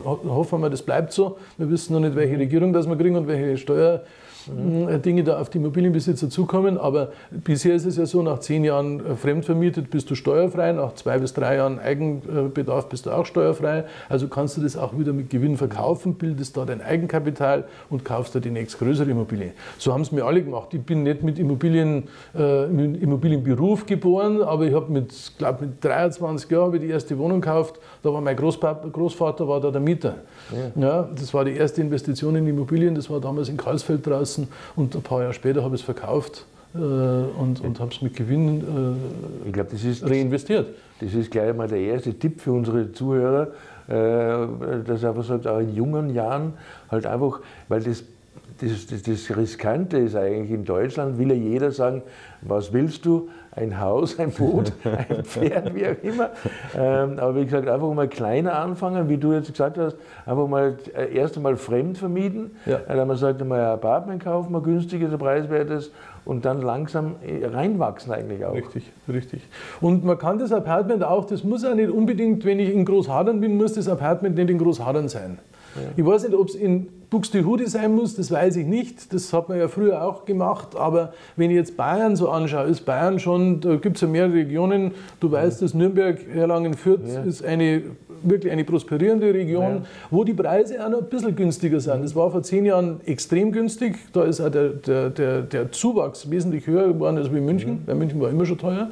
hoffen 0.05 0.61
wir, 0.61 0.71
das 0.71 0.83
bleibt 0.83 1.13
so. 1.13 1.39
Wir 1.59 1.71
wissen 1.71 1.93
noch 1.93 2.01
nicht, 2.01 2.17
welche 2.17 2.39
Regierung 2.39 2.73
das 2.73 2.89
wir 2.89 2.97
kriegen 2.97 3.17
und 3.17 3.27
welche 3.29 3.57
Steuer. 3.57 4.03
Mhm. 4.49 5.03
Dinge 5.03 5.25
da 5.25 5.41
auf 5.41 5.51
die 5.51 5.59
Immobilienbesitzer 5.59 6.31
zukommen. 6.31 6.79
Aber 6.79 7.11
bisher 7.31 7.75
ist 7.75 7.85
es 7.85 7.97
ja 7.97 8.07
so, 8.07 8.23
nach 8.23 8.41
zehn 8.41 8.65
Jahren 8.65 9.05
äh, 9.05 9.17
fremdvermietet 9.17 9.91
bist 9.91 10.11
du 10.11 10.15
steuerfrei, 10.15 10.73
nach 10.73 10.95
zwei 10.95 11.19
bis 11.19 11.35
drei 11.35 11.57
Jahren 11.57 11.79
Eigenbedarf 11.79 12.89
bist 12.89 13.07
du 13.07 13.11
auch 13.11 13.27
steuerfrei. 13.27 13.85
Also 14.09 14.29
kannst 14.29 14.57
du 14.57 14.63
das 14.63 14.77
auch 14.77 14.99
wieder 14.99 15.13
mit 15.13 15.31
Gewinn 15.31 15.57
verkaufen, 15.57 16.15
bildest 16.15 16.57
da 16.57 16.65
dein 16.65 16.83
Eigenkapital 16.83 17.65
und 17.91 18.05
kaufst 18.05 18.35
da 18.35 18.41
die 18.41 18.51
nächstgrößere 18.51 19.11
Immobilie. 19.11 19.53
So 19.79 19.93
haben 19.93 20.03
es 20.03 20.13
mir 20.13 20.25
alle 20.25 20.43
gemacht. 20.43 20.73
Ich 20.75 20.83
bin 20.83 21.03
nicht 21.03 21.23
mit 21.23 21.39
Immobilien, 21.39 22.05
äh, 22.37 22.67
mit 22.67 23.03
Immobilienberuf 23.03 23.87
geboren, 23.87 24.43
aber 24.43 24.67
ich 24.67 24.75
habe 24.75 24.93
mit, 24.93 25.13
glaube 25.39 25.67
mit 25.67 25.85
23 25.85 26.51
Jahren 26.51 26.81
die 26.81 26.89
erste 26.89 27.19
Wohnung 27.19 27.41
gekauft. 27.41 27.81
Da 28.03 28.13
war 28.13 28.21
mein 28.21 28.37
Großpapa, 28.37 28.89
Großvater 28.89 29.49
war 29.49 29.61
da 29.61 29.71
der 29.71 29.81
Mieter. 29.81 30.17
Ja. 30.77 30.83
ja. 30.83 31.09
das 31.15 31.33
war 31.33 31.45
die 31.45 31.57
erste 31.57 31.81
Investition 31.81 32.37
in 32.37 32.47
Immobilien. 32.47 32.95
Das 32.95 33.09
war 33.11 33.21
damals 33.21 33.49
in 33.49 33.57
Karlsfeld 33.57 34.07
draußen 34.07 34.36
lassen 34.37 34.49
und 34.75 34.95
ein 34.95 35.03
paar 35.03 35.21
Jahre 35.21 35.35
später 35.35 35.63
habe 35.63 35.75
ich 35.75 35.83
es 35.83 35.85
verkauft 35.85 36.47
äh, 36.75 36.79
und, 36.79 37.61
und 37.61 37.81
habe 37.81 37.91
es 37.93 38.03
mit 38.03 38.17
Gewinn 38.17 38.61
äh, 39.45 39.49
ich 39.49 39.53
glaub, 39.53 39.71
das 39.71 39.85
ist, 39.85 40.09
reinvestiert. 40.09 40.69
Das 41.01 41.15
ist 41.15 41.31
gleich 41.31 41.55
mal 41.55 41.69
der 41.69 41.79
erste 41.79 42.15
Tipp 42.15 42.41
für 42.41 42.53
unsere 42.53 42.93
Zuhörer, 42.93 43.49
äh, 43.89 44.83
dass 44.85 45.03
er 45.03 45.11
einfach 45.11 45.25
sagt, 45.25 45.47
auch 45.47 45.59
in 45.59 45.75
jungen 45.75 46.15
Jahren 46.15 46.55
halt 46.91 47.07
einfach, 47.07 47.41
weil 47.69 47.83
das 47.83 48.05
das, 48.59 48.87
das, 48.87 49.03
das, 49.03 49.37
Riskante 49.37 49.99
ist 49.99 50.17
eigentlich 50.17 50.51
in 50.51 50.65
Deutschland, 50.65 51.19
will 51.19 51.29
ja 51.29 51.35
jeder 51.35 51.73
sagen, 51.73 52.01
was 52.41 52.73
willst 52.73 53.05
du? 53.05 53.29
Ein 53.57 53.81
Haus, 53.81 54.19
ein 54.19 54.31
Boot, 54.33 54.73
ein 54.85 55.25
Pferd, 55.25 55.75
wie 55.75 55.87
auch 55.87 56.03
immer. 56.03 56.31
Ähm, 56.77 57.19
aber 57.19 57.37
wie 57.37 57.45
gesagt, 57.47 57.67
einfach 57.67 57.93
mal 57.95 58.07
kleiner 58.07 58.59
anfangen, 58.59 59.09
wie 59.09 59.17
du 59.17 59.33
jetzt 59.33 59.51
gesagt 59.51 59.79
hast, 59.79 59.97
einfach 60.27 60.47
mal 60.47 60.77
äh, 60.95 61.17
erst 61.17 61.39
einmal 61.39 61.57
fremd 61.57 61.97
vermieten. 61.97 62.51
Ja. 62.67 62.81
Dann 62.87 63.09
man 63.09 63.17
sagt, 63.17 63.43
mal 63.43 63.59
ein 63.59 63.67
Apartment 63.67 64.23
kaufen, 64.23 64.53
mal 64.53 64.61
günstiges, 64.61 65.17
preiswertes 65.17 65.91
und 66.27 66.45
dann 66.45 66.61
langsam 66.61 67.17
äh, 67.23 67.47
reinwachsen 67.47 68.13
eigentlich 68.13 68.45
auch. 68.45 68.55
Richtig, 68.55 68.93
richtig. 69.09 69.43
Und 69.81 70.05
man 70.05 70.19
kann 70.19 70.39
das 70.39 70.53
Apartment 70.53 71.03
auch, 71.03 71.25
das 71.25 71.43
muss 71.43 71.65
auch 71.65 71.75
nicht 71.75 71.91
unbedingt, 71.91 72.45
wenn 72.45 72.61
ich 72.61 72.71
in 72.71 72.85
Großhadern 72.85 73.41
bin, 73.41 73.57
muss 73.57 73.73
das 73.73 73.89
Apartment 73.89 74.37
nicht 74.37 74.51
in 74.51 74.59
Großhadern 74.59 75.09
sein. 75.09 75.39
Ja. 75.77 75.83
Ich 75.97 76.05
weiß 76.05 76.25
nicht, 76.25 76.35
ob 76.35 76.49
es 76.49 76.55
in 76.55 76.89
Buxtehude 77.11 77.69
sein 77.69 77.95
muss, 77.95 78.17
das 78.17 78.31
weiß 78.31 78.57
ich 78.57 78.67
nicht. 78.67 79.13
Das 79.13 79.33
hat 79.33 79.49
man 79.49 79.59
ja 79.59 79.69
früher 79.69 80.03
auch 80.03 80.25
gemacht. 80.25 80.77
Aber 80.77 81.13
wenn 81.37 81.51
ich 81.51 81.57
jetzt 81.57 81.77
Bayern 81.77 82.17
so 82.17 82.29
anschaue, 82.29 82.67
ist 82.67 82.85
Bayern 82.85 83.19
schon, 83.21 83.61
da 83.61 83.77
gibt 83.77 83.97
es 83.97 84.03
ja 84.03 84.09
mehrere 84.09 84.35
Regionen. 84.35 84.93
Du 85.21 85.31
weißt, 85.31 85.63
dass 85.63 85.75
Nürnberg, 85.75 86.19
Erlangen, 86.35 86.75
Fürth 86.75 87.01
ja. 87.07 87.23
ist 87.23 87.45
eine 87.45 87.83
wirklich 88.23 88.53
eine 88.53 88.65
prosperierende 88.65 89.33
Region, 89.33 89.63
ja. 89.63 89.83
wo 90.11 90.25
die 90.25 90.35
Preise 90.35 90.85
auch 90.85 90.91
noch 90.91 90.99
ein 90.99 91.09
bisschen 91.09 91.37
günstiger 91.37 91.81
sind. 91.81 92.03
Das 92.03 92.15
war 92.15 92.31
vor 92.31 92.43
zehn 92.43 92.65
Jahren 92.65 93.01
extrem 93.07 93.53
günstig. 93.53 93.97
Da 94.13 94.25
ist 94.25 94.41
auch 94.41 94.51
der, 94.51 94.71
der, 94.71 95.11
der, 95.11 95.43
der 95.43 95.73
Zuwachs 95.73 96.31
wesentlich 96.31 96.67
höher 96.67 96.89
geworden 96.89 97.19
als 97.19 97.29
in 97.29 97.45
München, 97.45 97.71
mhm. 97.71 97.83
weil 97.87 97.95
München 97.97 98.21
war 98.21 98.31
immer 98.31 98.47
schon 98.47 98.59
teuer. 98.59 98.91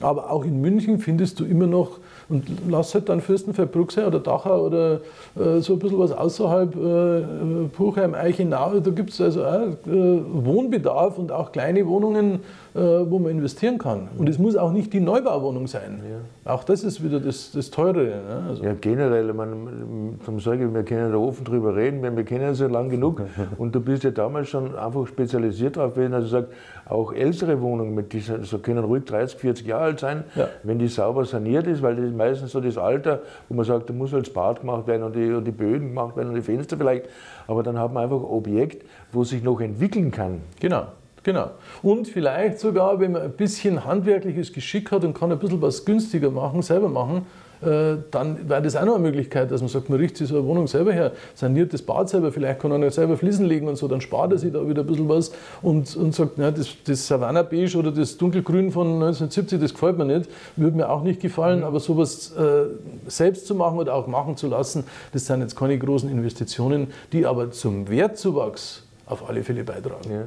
Ja. 0.00 0.06
Aber 0.08 0.30
auch 0.30 0.44
in 0.44 0.60
München 0.60 0.98
findest 0.98 1.40
du 1.40 1.44
immer 1.44 1.66
noch 1.66 1.98
und 2.28 2.44
lass 2.68 2.94
halt 2.94 3.08
dann 3.08 3.20
Fürstenfeldbruck 3.20 3.92
sein 3.92 4.06
oder 4.06 4.18
Dachau 4.18 4.66
oder 4.66 5.00
äh, 5.36 5.60
so 5.60 5.74
ein 5.74 5.78
bisschen 5.78 5.98
was 5.98 6.12
außerhalb, 6.12 6.74
äh, 6.74 7.68
Puchheim, 7.68 8.14
Eichenau, 8.14 8.80
da 8.80 8.90
gibt 8.90 9.10
es 9.10 9.20
also 9.20 9.44
auch 9.44 9.68
äh, 9.86 10.20
Wohnbedarf 10.32 11.18
und 11.18 11.30
auch 11.30 11.52
kleine 11.52 11.86
Wohnungen, 11.86 12.40
wo 12.76 13.18
man 13.18 13.30
investieren 13.30 13.78
kann. 13.78 14.08
Und 14.18 14.28
es 14.28 14.38
muss 14.38 14.56
auch 14.56 14.70
nicht 14.70 14.92
die 14.92 15.00
Neubauwohnung 15.00 15.66
sein. 15.66 16.00
Ja. 16.44 16.52
Auch 16.52 16.62
das 16.62 16.84
ist 16.84 17.02
wieder 17.02 17.20
das, 17.20 17.50
das 17.52 17.70
Teure. 17.70 18.04
Ne? 18.04 18.44
Also 18.48 18.64
ja, 18.64 18.74
generell, 18.78 19.32
man, 19.32 20.18
darum 20.20 20.40
sage 20.40 20.66
ich, 20.66 20.74
wir 20.74 20.82
können 20.82 21.10
da 21.10 21.18
offen 21.18 21.44
drüber 21.44 21.74
reden, 21.74 22.02
wir 22.02 22.24
kennen 22.24 22.50
es 22.50 22.60
ja 22.60 22.66
lang 22.66 22.90
genug 22.90 23.22
und 23.58 23.74
du 23.74 23.80
bist 23.80 24.04
ja 24.04 24.10
damals 24.10 24.48
schon 24.48 24.76
einfach 24.76 25.06
spezialisiert 25.06 25.76
darauf 25.76 25.94
gewesen, 25.94 26.14
also 26.14 26.28
sagt, 26.28 26.52
auch 26.88 27.12
ältere 27.12 27.60
Wohnungen, 27.62 27.94
mit 27.94 28.12
die, 28.12 28.20
so 28.20 28.58
können 28.58 28.84
ruhig 28.84 29.04
30, 29.04 29.38
40 29.38 29.66
Jahre 29.66 29.84
alt 29.84 30.00
sein, 30.00 30.24
ja. 30.34 30.48
wenn 30.62 30.78
die 30.78 30.88
sauber 30.88 31.24
saniert 31.24 31.66
ist, 31.66 31.82
weil 31.82 31.96
das 31.96 32.04
ist 32.04 32.16
meistens 32.16 32.52
so 32.52 32.60
das 32.60 32.78
Alter, 32.78 33.22
wo 33.48 33.54
man 33.54 33.64
sagt, 33.64 33.88
da 33.88 33.94
muss 33.94 34.12
halt 34.12 34.26
das 34.26 34.32
Bad 34.32 34.60
gemacht 34.60 34.86
werden 34.86 35.02
und 35.02 35.16
die, 35.16 35.32
und 35.32 35.44
die 35.44 35.50
Böden 35.50 35.88
gemacht 35.88 36.16
werden 36.16 36.28
und 36.28 36.34
die 36.34 36.42
Fenster 36.42 36.76
vielleicht, 36.76 37.06
aber 37.46 37.62
dann 37.62 37.78
hat 37.78 37.92
man 37.92 38.04
einfach 38.04 38.18
ein 38.18 38.24
Objekt, 38.24 38.84
wo 39.12 39.24
sich 39.24 39.42
noch 39.42 39.60
entwickeln 39.60 40.10
kann. 40.10 40.42
Genau. 40.60 40.86
Genau. 41.26 41.50
Und 41.82 42.06
vielleicht 42.06 42.60
sogar, 42.60 43.00
wenn 43.00 43.10
man 43.10 43.22
ein 43.22 43.32
bisschen 43.32 43.84
handwerkliches 43.84 44.52
Geschick 44.52 44.92
hat 44.92 45.02
und 45.02 45.12
kann 45.12 45.32
ein 45.32 45.40
bisschen 45.40 45.60
was 45.60 45.84
günstiger 45.84 46.30
machen, 46.30 46.62
selber 46.62 46.88
machen, 46.88 47.26
äh, 47.62 47.96
dann 48.12 48.48
wäre 48.48 48.62
das 48.62 48.76
auch 48.76 48.84
noch 48.84 48.94
eine 48.94 49.02
Möglichkeit, 49.02 49.50
dass 49.50 49.60
man 49.60 49.68
sagt, 49.68 49.88
man 49.88 49.98
richtet 49.98 50.18
sich 50.18 50.28
so 50.28 50.36
eine 50.36 50.46
Wohnung 50.46 50.68
selber 50.68 50.92
her, 50.92 51.10
saniert 51.34 51.72
das 51.72 51.82
Bad 51.82 52.08
selber, 52.08 52.30
vielleicht 52.30 52.60
kann 52.60 52.70
er 52.70 52.90
selber 52.92 53.16
Fliesen 53.16 53.44
legen 53.44 53.66
und 53.66 53.74
so, 53.74 53.88
dann 53.88 54.00
spart 54.00 54.30
er 54.30 54.38
sich 54.38 54.52
da 54.52 54.68
wieder 54.68 54.82
ein 54.82 54.86
bisschen 54.86 55.08
was 55.08 55.32
und, 55.62 55.96
und 55.96 56.14
sagt, 56.14 56.34
na, 56.36 56.52
das, 56.52 56.68
das 56.84 57.04
Savannah 57.08 57.42
Beige 57.42 57.76
oder 57.76 57.90
das 57.90 58.16
Dunkelgrün 58.16 58.70
von 58.70 58.86
1970, 58.86 59.60
das 59.60 59.74
gefällt 59.74 59.98
mir 59.98 60.04
nicht, 60.04 60.30
würde 60.54 60.76
mir 60.76 60.88
auch 60.88 61.02
nicht 61.02 61.20
gefallen, 61.20 61.60
mhm. 61.60 61.64
aber 61.64 61.80
sowas 61.80 62.36
äh, 62.36 62.66
selbst 63.08 63.48
zu 63.48 63.56
machen 63.56 63.80
oder 63.80 63.94
auch 63.94 64.06
machen 64.06 64.36
zu 64.36 64.46
lassen, 64.46 64.84
das 65.12 65.26
sind 65.26 65.40
jetzt 65.40 65.56
keine 65.56 65.76
großen 65.76 66.08
Investitionen, 66.08 66.92
die 67.12 67.26
aber 67.26 67.50
zum 67.50 67.88
Wertzuwachs 67.88 68.84
auf 69.06 69.28
alle 69.28 69.42
Fälle 69.42 69.64
beitragen. 69.64 70.08
Ja. 70.08 70.26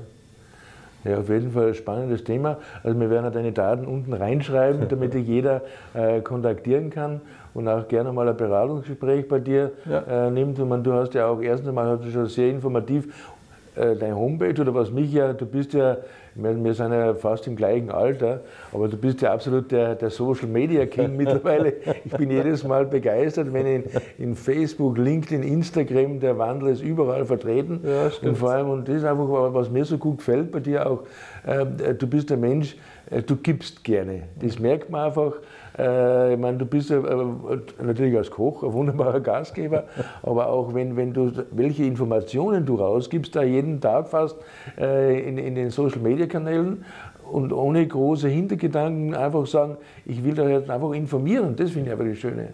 Ja, 1.03 1.19
auf 1.19 1.29
jeden 1.29 1.51
Fall 1.51 1.67
ein 1.69 1.73
spannendes 1.75 2.23
Thema. 2.23 2.57
Also 2.83 2.99
wir 2.99 3.09
werden 3.09 3.31
deine 3.31 3.51
Daten 3.51 3.85
unten 3.85 4.13
reinschreiben, 4.13 4.88
damit 4.89 5.13
dich 5.13 5.27
jeder 5.27 5.62
äh, 5.93 6.19
kontaktieren 6.21 6.89
kann 6.89 7.21
und 7.53 7.67
auch 7.67 7.88
gerne 7.88 8.12
mal 8.12 8.27
ein 8.27 8.35
Beratungsgespräch 8.35 9.27
bei 9.27 9.39
dir 9.39 9.71
ja. 9.89 10.27
äh, 10.27 10.31
nimmt. 10.31 10.59
Und 10.59 10.69
man, 10.69 10.83
du 10.83 10.93
hast 10.93 11.13
ja 11.13 11.27
auch 11.27 11.41
erstens 11.41 11.71
mal 11.71 11.88
hast 11.88 12.03
du 12.03 12.12
schon 12.12 12.27
sehr 12.27 12.49
informativ 12.49 13.31
deine 13.75 14.15
Homepage 14.15 14.60
oder 14.62 14.73
was 14.73 14.91
mich 14.91 15.13
ja, 15.13 15.34
du 15.34 15.45
bist 15.45 15.73
ja, 15.73 15.97
wir 16.36 16.73
sind 16.73 16.91
ja 16.91 17.13
fast 17.13 17.47
im 17.47 17.55
gleichen 17.55 17.89
Alter, 17.91 18.41
aber 18.71 18.88
du 18.88 18.97
bist 18.97 19.21
ja 19.21 19.34
absolut 19.34 19.71
der, 19.71 19.95
der 19.95 20.10
Social 20.10 20.47
Media 20.47 20.86
King 20.86 21.15
mittlerweile. 21.17 21.73
Ich 22.05 22.12
bin 22.12 22.29
jedes 22.32 22.63
Mal 22.63 22.86
begeistert, 22.86 23.51
wenn 23.53 23.65
in, 23.65 23.84
in 24.17 24.36
Facebook, 24.36 24.97
LinkedIn, 24.97 25.43
Instagram, 25.43 26.19
der 26.19 26.38
Wandel 26.38 26.69
ist 26.69 26.82
überall 26.82 27.25
vertreten. 27.25 27.82
Ja, 27.84 28.12
und 28.27 28.38
vor 28.38 28.51
allem, 28.51 28.69
und 28.69 28.88
das 28.88 28.97
ist 28.97 29.03
einfach, 29.05 29.27
was 29.53 29.69
mir 29.69 29.86
so 29.86 29.97
gut 29.97 30.17
gefällt 30.17 30.51
bei 30.51 30.60
dir 30.60 30.89
auch, 30.89 31.03
äh, 31.45 31.93
du 31.93 32.08
bist 32.08 32.32
ein 32.32 32.39
Mensch, 32.39 32.75
äh, 33.10 33.21
du 33.21 33.36
gibst 33.36 33.84
gerne. 33.84 34.23
Das 34.41 34.60
merkt 34.60 34.89
man 34.89 35.08
einfach. 35.08 35.34
Äh, 35.79 36.33
ich 36.33 36.39
meine, 36.39 36.57
du 36.57 36.65
bist 36.65 36.91
äh, 36.91 36.99
natürlich 37.81 38.17
als 38.17 38.29
Koch 38.29 38.63
ein 38.63 38.73
wunderbarer 38.73 39.21
Gastgeber, 39.21 39.85
aber 40.23 40.49
auch 40.49 40.73
wenn, 40.73 40.97
wenn 40.97 41.13
du, 41.13 41.31
welche 41.51 41.83
Informationen 41.83 42.65
du 42.65 42.75
rausgibst, 42.75 43.35
da 43.35 43.43
jeden 43.43 43.79
Tag 43.79 44.09
fast 44.09 44.37
in, 44.77 45.37
in 45.37 45.55
den 45.55 45.69
Social 45.69 45.99
Media 45.99 46.27
Kanälen 46.27 46.83
und 47.31 47.53
ohne 47.53 47.85
große 47.85 48.27
Hintergedanken 48.27 49.13
einfach 49.13 49.45
sagen, 49.47 49.77
ich 50.05 50.23
will 50.23 50.33
da 50.33 50.47
jetzt 50.47 50.69
einfach 50.69 50.91
informieren. 50.91 51.55
Das 51.55 51.71
finde 51.71 51.87
ich 51.87 51.93
einfach 51.93 52.05
das 52.05 52.17
Schöne. 52.17 52.49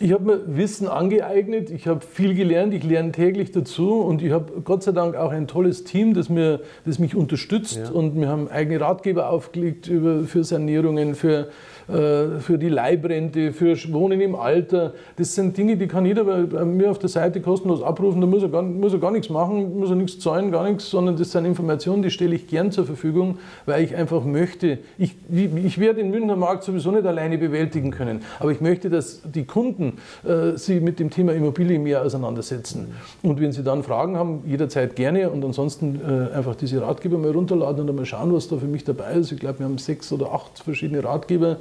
Ich 0.00 0.12
habe 0.12 0.24
mir 0.24 0.56
Wissen 0.56 0.88
angeeignet, 0.88 1.70
ich 1.70 1.86
habe 1.86 2.00
viel 2.00 2.34
gelernt, 2.34 2.74
ich 2.74 2.84
lerne 2.84 3.12
täglich 3.12 3.50
dazu 3.50 4.00
und 4.00 4.22
ich 4.22 4.32
habe 4.32 4.60
Gott 4.62 4.82
sei 4.82 4.92
Dank 4.92 5.16
auch 5.16 5.30
ein 5.30 5.46
tolles 5.46 5.84
Team, 5.84 6.14
das, 6.14 6.28
mir, 6.28 6.60
das 6.84 6.98
mich 6.98 7.16
unterstützt 7.16 7.76
ja. 7.76 7.90
und 7.90 8.18
wir 8.18 8.28
haben 8.28 8.48
eigene 8.48 8.80
Ratgeber 8.80 9.30
aufgelegt 9.30 9.88
über, 9.88 10.24
für 10.24 10.44
Sanierungen, 10.44 11.14
für 11.14 11.40
äh, 11.40 11.46
für 11.88 12.58
die 12.58 12.68
Leibrente, 12.68 13.52
für 13.52 13.76
Wohnen 13.92 14.20
im 14.20 14.34
Alter. 14.34 14.92
Das 15.16 15.34
sind 15.34 15.56
Dinge, 15.56 15.76
die 15.76 15.86
kann 15.86 16.04
jeder 16.04 16.24
bei 16.24 16.64
mir 16.64 16.90
auf 16.90 16.98
der 16.98 17.08
Seite 17.08 17.40
kostenlos 17.40 17.82
abrufen. 17.82 18.20
Da 18.20 18.26
muss 18.26 18.42
er 18.42 18.50
gar, 18.50 18.62
muss 18.62 18.92
er 18.92 18.98
gar 18.98 19.10
nichts 19.10 19.30
machen, 19.30 19.78
muss 19.78 19.88
er 19.88 19.96
nichts 19.96 20.18
zahlen, 20.18 20.50
gar 20.50 20.68
nichts, 20.68 20.90
sondern 20.90 21.16
das 21.16 21.32
sind 21.32 21.46
Informationen, 21.46 22.02
die 22.02 22.10
stelle 22.10 22.34
ich 22.36 22.46
gern 22.46 22.70
zur 22.72 22.84
Verfügung, 22.84 23.38
weil 23.66 23.84
ich 23.84 23.96
einfach 23.96 24.24
möchte, 24.24 24.78
ich, 24.98 25.16
ich 25.30 25.78
werde 25.78 26.02
den 26.02 26.10
Münchner 26.10 26.36
Markt 26.36 26.64
sowieso 26.64 26.90
nicht 26.90 27.06
alleine 27.06 27.38
bewältigen 27.38 27.90
können, 27.90 28.22
aber 28.38 28.52
ich 28.52 28.60
möchte, 28.60 28.90
dass 28.90 29.22
die 29.22 29.44
Kunden 29.44 29.94
äh, 30.24 30.56
sich 30.56 30.80
mit 30.80 30.98
dem 30.98 31.10
Thema 31.10 31.32
Immobilie 31.32 31.78
mehr 31.78 32.02
auseinandersetzen. 32.02 32.88
Und 33.22 33.40
wenn 33.40 33.52
sie 33.52 33.62
dann 33.62 33.82
Fragen 33.82 34.16
haben, 34.16 34.42
jederzeit 34.46 34.96
gerne 34.96 35.30
und 35.30 35.44
ansonsten 35.44 36.00
äh, 36.00 36.36
einfach 36.36 36.54
diese 36.54 36.82
Ratgeber 36.82 37.18
mal 37.18 37.30
runterladen 37.30 37.88
und 37.88 37.96
mal 37.96 38.06
schauen, 38.06 38.32
was 38.34 38.48
da 38.48 38.56
für 38.56 38.66
mich 38.66 38.84
dabei 38.84 39.14
ist. 39.14 39.32
Ich 39.32 39.40
glaube, 39.40 39.60
wir 39.60 39.66
haben 39.66 39.78
sechs 39.78 40.12
oder 40.12 40.32
acht 40.32 40.58
verschiedene 40.58 41.02
Ratgeber 41.02 41.52
äh, 41.52 41.56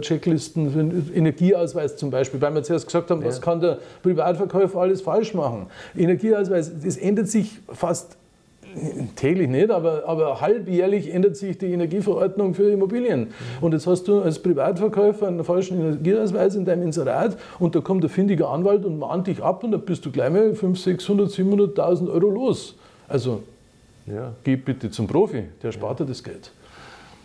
Checklisten 0.00 0.70
für 0.70 0.80
einen 0.80 1.12
Energieausweis 1.14 1.96
zum 1.96 2.10
Beispiel, 2.10 2.40
weil 2.40 2.54
wir 2.54 2.62
zuerst 2.62 2.86
gesagt 2.86 3.10
haben, 3.10 3.22
ja. 3.22 3.28
was 3.28 3.40
kann 3.40 3.60
der 3.60 3.78
Privatverkäufer 4.02 4.80
alles 4.80 5.00
falsch 5.02 5.34
machen. 5.34 5.66
Energieausweis, 5.96 6.72
das 6.82 6.96
ändert 6.96 7.28
sich 7.28 7.58
fast 7.68 8.16
täglich 9.16 9.48
nicht, 9.48 9.70
aber, 9.70 10.04
aber 10.06 10.40
halbjährlich 10.40 11.12
ändert 11.12 11.36
sich 11.36 11.58
die 11.58 11.72
Energieverordnung 11.72 12.54
für 12.54 12.70
Immobilien. 12.70 13.20
Mhm. 13.20 13.28
Und 13.60 13.72
jetzt 13.72 13.86
hast 13.86 14.06
du 14.08 14.20
als 14.20 14.38
Privatverkäufer 14.38 15.26
einen 15.26 15.44
falschen 15.44 15.78
Energieausweis 15.78 16.54
in 16.54 16.64
deinem 16.64 16.82
Inserat 16.84 17.36
und 17.58 17.74
da 17.74 17.80
kommt 17.80 18.02
der 18.02 18.10
findige 18.10 18.48
Anwalt 18.48 18.84
und 18.84 18.98
mahnt 18.98 19.26
dich 19.26 19.42
ab 19.42 19.64
und 19.64 19.72
dann 19.72 19.82
bist 19.82 20.04
du 20.06 20.10
gleich 20.10 20.30
mal 20.30 20.54
500, 20.54 20.78
600, 20.78 21.30
700.000 21.30 22.08
Euro 22.10 22.30
los. 22.30 22.76
Also 23.08 23.42
ja. 24.06 24.32
geh 24.44 24.56
bitte 24.56 24.90
zum 24.90 25.06
Profi, 25.06 25.44
der 25.62 25.72
spart 25.72 26.00
dir 26.00 26.06
das 26.06 26.22
Geld. 26.22 26.52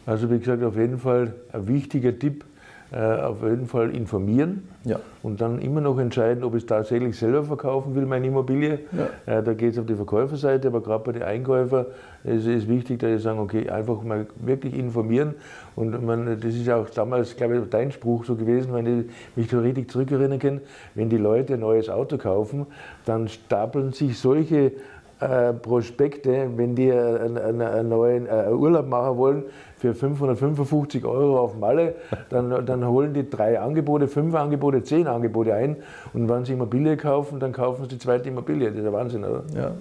Also 0.06 0.30
wie 0.30 0.40
gesagt, 0.40 0.64
auf 0.64 0.78
jeden 0.78 1.00
Fall 1.00 1.34
ein 1.52 1.68
wichtiger 1.68 2.18
Tipp, 2.18 2.46
äh, 2.92 3.00
auf 3.00 3.42
jeden 3.42 3.66
Fall 3.66 3.96
informieren 3.96 4.70
ja. 4.84 5.00
und 5.24 5.42
dann 5.42 5.60
immer 5.60 5.82
noch 5.82 5.98
entscheiden, 5.98 6.44
ob 6.44 6.54
ich 6.54 6.64
es 6.64 6.68
tatsächlich 6.68 7.18
selber 7.18 7.44
verkaufen 7.44 7.96
will, 7.96 8.06
meine 8.06 8.28
Immobilie. 8.28 8.80
Ja. 9.26 9.40
Äh, 9.40 9.44
da 9.44 9.54
geht 9.54 9.74
es 9.74 9.80
auf 9.80 9.88
die 9.88 9.96
Verkäuferseite, 9.96 10.68
aber 10.68 10.82
gerade 10.82 11.04
bei 11.04 11.12
den 11.14 11.24
Einkäufern 11.24 11.88
ist 12.24 12.46
es 12.46 12.68
wichtig, 12.68 13.00
dass 13.00 13.10
sie 13.10 13.18
sagen, 13.18 13.40
okay, 13.40 13.70
einfach 13.70 14.04
mal 14.04 14.28
wirklich 14.38 14.78
informieren. 14.78 15.34
Und 15.76 16.06
man, 16.06 16.40
das 16.40 16.54
ist 16.54 16.70
auch 16.70 16.88
damals, 16.92 17.36
glaube 17.36 17.58
ich, 17.58 17.70
dein 17.70 17.92
Spruch 17.92 18.24
so 18.24 18.36
gewesen, 18.36 18.74
wenn 18.74 19.00
ich 19.02 19.06
mich 19.36 19.50
so 19.50 19.60
richtig 19.60 19.90
zurückerinnern 19.90 20.38
kann, 20.38 20.62
wenn 20.94 21.10
die 21.10 21.18
Leute 21.18 21.56
ein 21.56 21.62
neues 21.62 21.90
Auto 21.90 22.18
kaufen, 22.18 22.68
dann 23.06 23.28
stapeln 23.28 23.94
sich 23.94 24.20
solche 24.20 24.74
äh, 25.20 25.54
Prospekte, 25.54 26.50
wenn 26.56 26.76
die 26.76 26.92
einen, 26.92 27.62
einen 27.62 27.90
neuen 27.90 28.28
äh, 28.28 28.52
Urlaub 28.52 28.88
machen 28.88 29.18
wollen 29.18 29.44
für 29.94 29.94
555 29.94 31.06
Euro 31.06 31.40
auf 31.40 31.58
Malle, 31.58 31.96
dann, 32.30 32.66
dann 32.66 32.88
holen 32.88 33.14
die 33.14 33.30
drei 33.30 33.60
Angebote, 33.60 34.08
fünf 34.08 34.34
Angebote, 34.34 34.84
zehn 34.84 35.08
Angebote 35.08 35.54
ein 35.54 35.78
und 36.14 36.28
wenn 36.28 36.46
sie 36.46 36.54
Immobilie 36.54 36.98
kaufen, 36.98 37.40
dann 37.40 37.52
kaufen 37.52 37.84
sie 37.84 37.90
die 37.90 38.00
zweite 38.00 38.30
Immobilie. 38.30 38.70
Das 38.70 38.78
ist 38.78 38.84
der 38.84 38.94
Wahnsinn, 38.94 39.24
oder? 39.24 39.44
Ja, 39.54 39.72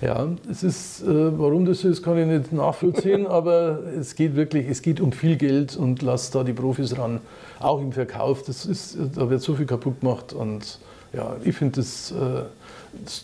ja 0.00 0.26
es 0.50 0.62
ist, 0.62 1.02
äh, 1.02 1.38
warum 1.38 1.64
das 1.64 1.84
ist, 1.84 2.02
kann 2.02 2.18
ich 2.18 2.26
nicht 2.26 2.52
nachvollziehen, 2.52 3.26
aber 3.28 3.78
es 3.98 4.14
geht 4.14 4.34
wirklich, 4.34 4.68
es 4.68 4.82
geht 4.82 5.00
um 5.00 5.12
viel 5.12 5.36
Geld 5.36 5.76
und 5.76 6.02
lasst 6.02 6.34
da 6.34 6.42
die 6.42 6.52
Profis 6.52 6.98
ran. 6.98 7.20
Auch 7.60 7.80
im 7.80 7.92
Verkauf, 7.92 8.42
das 8.42 8.66
ist, 8.66 8.98
da 9.14 9.30
wird 9.30 9.40
so 9.40 9.54
viel 9.54 9.66
kaputt 9.66 10.00
gemacht 10.00 10.32
und 10.32 10.80
ja, 11.12 11.36
ich 11.44 11.54
finde 11.54 11.76
das 11.76 12.12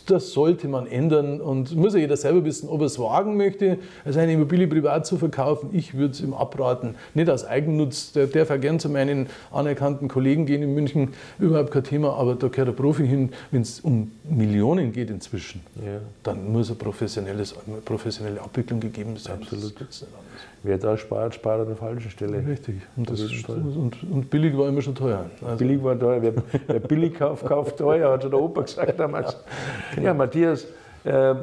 das 0.07 0.31
sollte 0.31 0.67
man 0.67 0.87
ändern 0.87 1.41
und 1.41 1.75
muss 1.75 1.93
ja 1.93 1.99
jeder 1.99 2.17
selber 2.17 2.45
wissen, 2.45 2.69
ob 2.69 2.81
er 2.81 2.87
es 2.87 2.99
wagen 2.99 3.37
möchte, 3.37 3.77
seine 4.05 4.33
Immobilie 4.33 4.67
privat 4.67 5.05
zu 5.05 5.17
verkaufen. 5.17 5.69
Ich 5.73 5.93
würde 5.93 6.11
es 6.11 6.21
ihm 6.21 6.33
abraten, 6.33 6.95
nicht 7.13 7.29
aus 7.29 7.45
Eigennutz. 7.45 8.11
Der 8.11 8.27
darf 8.27 8.51
auch 8.51 8.59
gern 8.59 8.79
zu 8.79 8.89
meinen 8.89 9.27
anerkannten 9.51 10.07
Kollegen 10.07 10.45
gehen 10.45 10.61
in 10.61 10.73
München, 10.73 11.13
überhaupt 11.39 11.71
kein 11.71 11.83
Thema, 11.83 12.13
aber 12.15 12.35
da 12.35 12.47
gehört 12.47 12.67
der 12.67 12.73
Profi 12.73 13.07
hin. 13.07 13.31
Wenn 13.51 13.61
es 13.61 13.79
um 13.79 14.11
Millionen 14.23 14.91
geht 14.91 15.09
inzwischen, 15.09 15.61
ja. 15.83 15.99
dann 16.23 16.51
muss 16.51 16.69
eine 16.69 16.77
professionelle 16.77 18.41
Abwicklung 18.41 18.79
gegeben 18.79 19.17
sein. 19.17 19.39
Absolut. 19.41 19.73
Wer 20.63 20.77
da 20.77 20.95
spart, 20.95 21.33
spart 21.33 21.61
an 21.61 21.67
der 21.67 21.75
falschen 21.75 22.11
Stelle. 22.11 22.45
Richtig. 22.45 22.75
Und, 22.95 23.09
das 23.09 23.19
ist 23.19 23.49
und, 23.49 23.97
und, 24.03 24.29
billig 24.29 24.55
war 24.55 24.67
immer 24.67 24.81
schon 24.81 24.93
teuer. 24.93 25.25
Also 25.43 25.57
billig 25.57 25.83
war 25.83 25.97
teuer. 25.97 26.21
Wer, 26.21 26.33
wer 26.67 26.79
billig 26.79 27.15
kauft, 27.15 27.45
kauft 27.45 27.77
teuer, 27.77 28.11
hat 28.11 28.21
schon 28.21 28.31
der 28.31 28.39
Opa 28.39 28.61
gesagt 28.61 28.99
damals. 28.99 29.37
Genau. 29.95 30.07
Ja, 30.07 30.13
Matthias, 30.13 30.67
äh, 31.03 31.33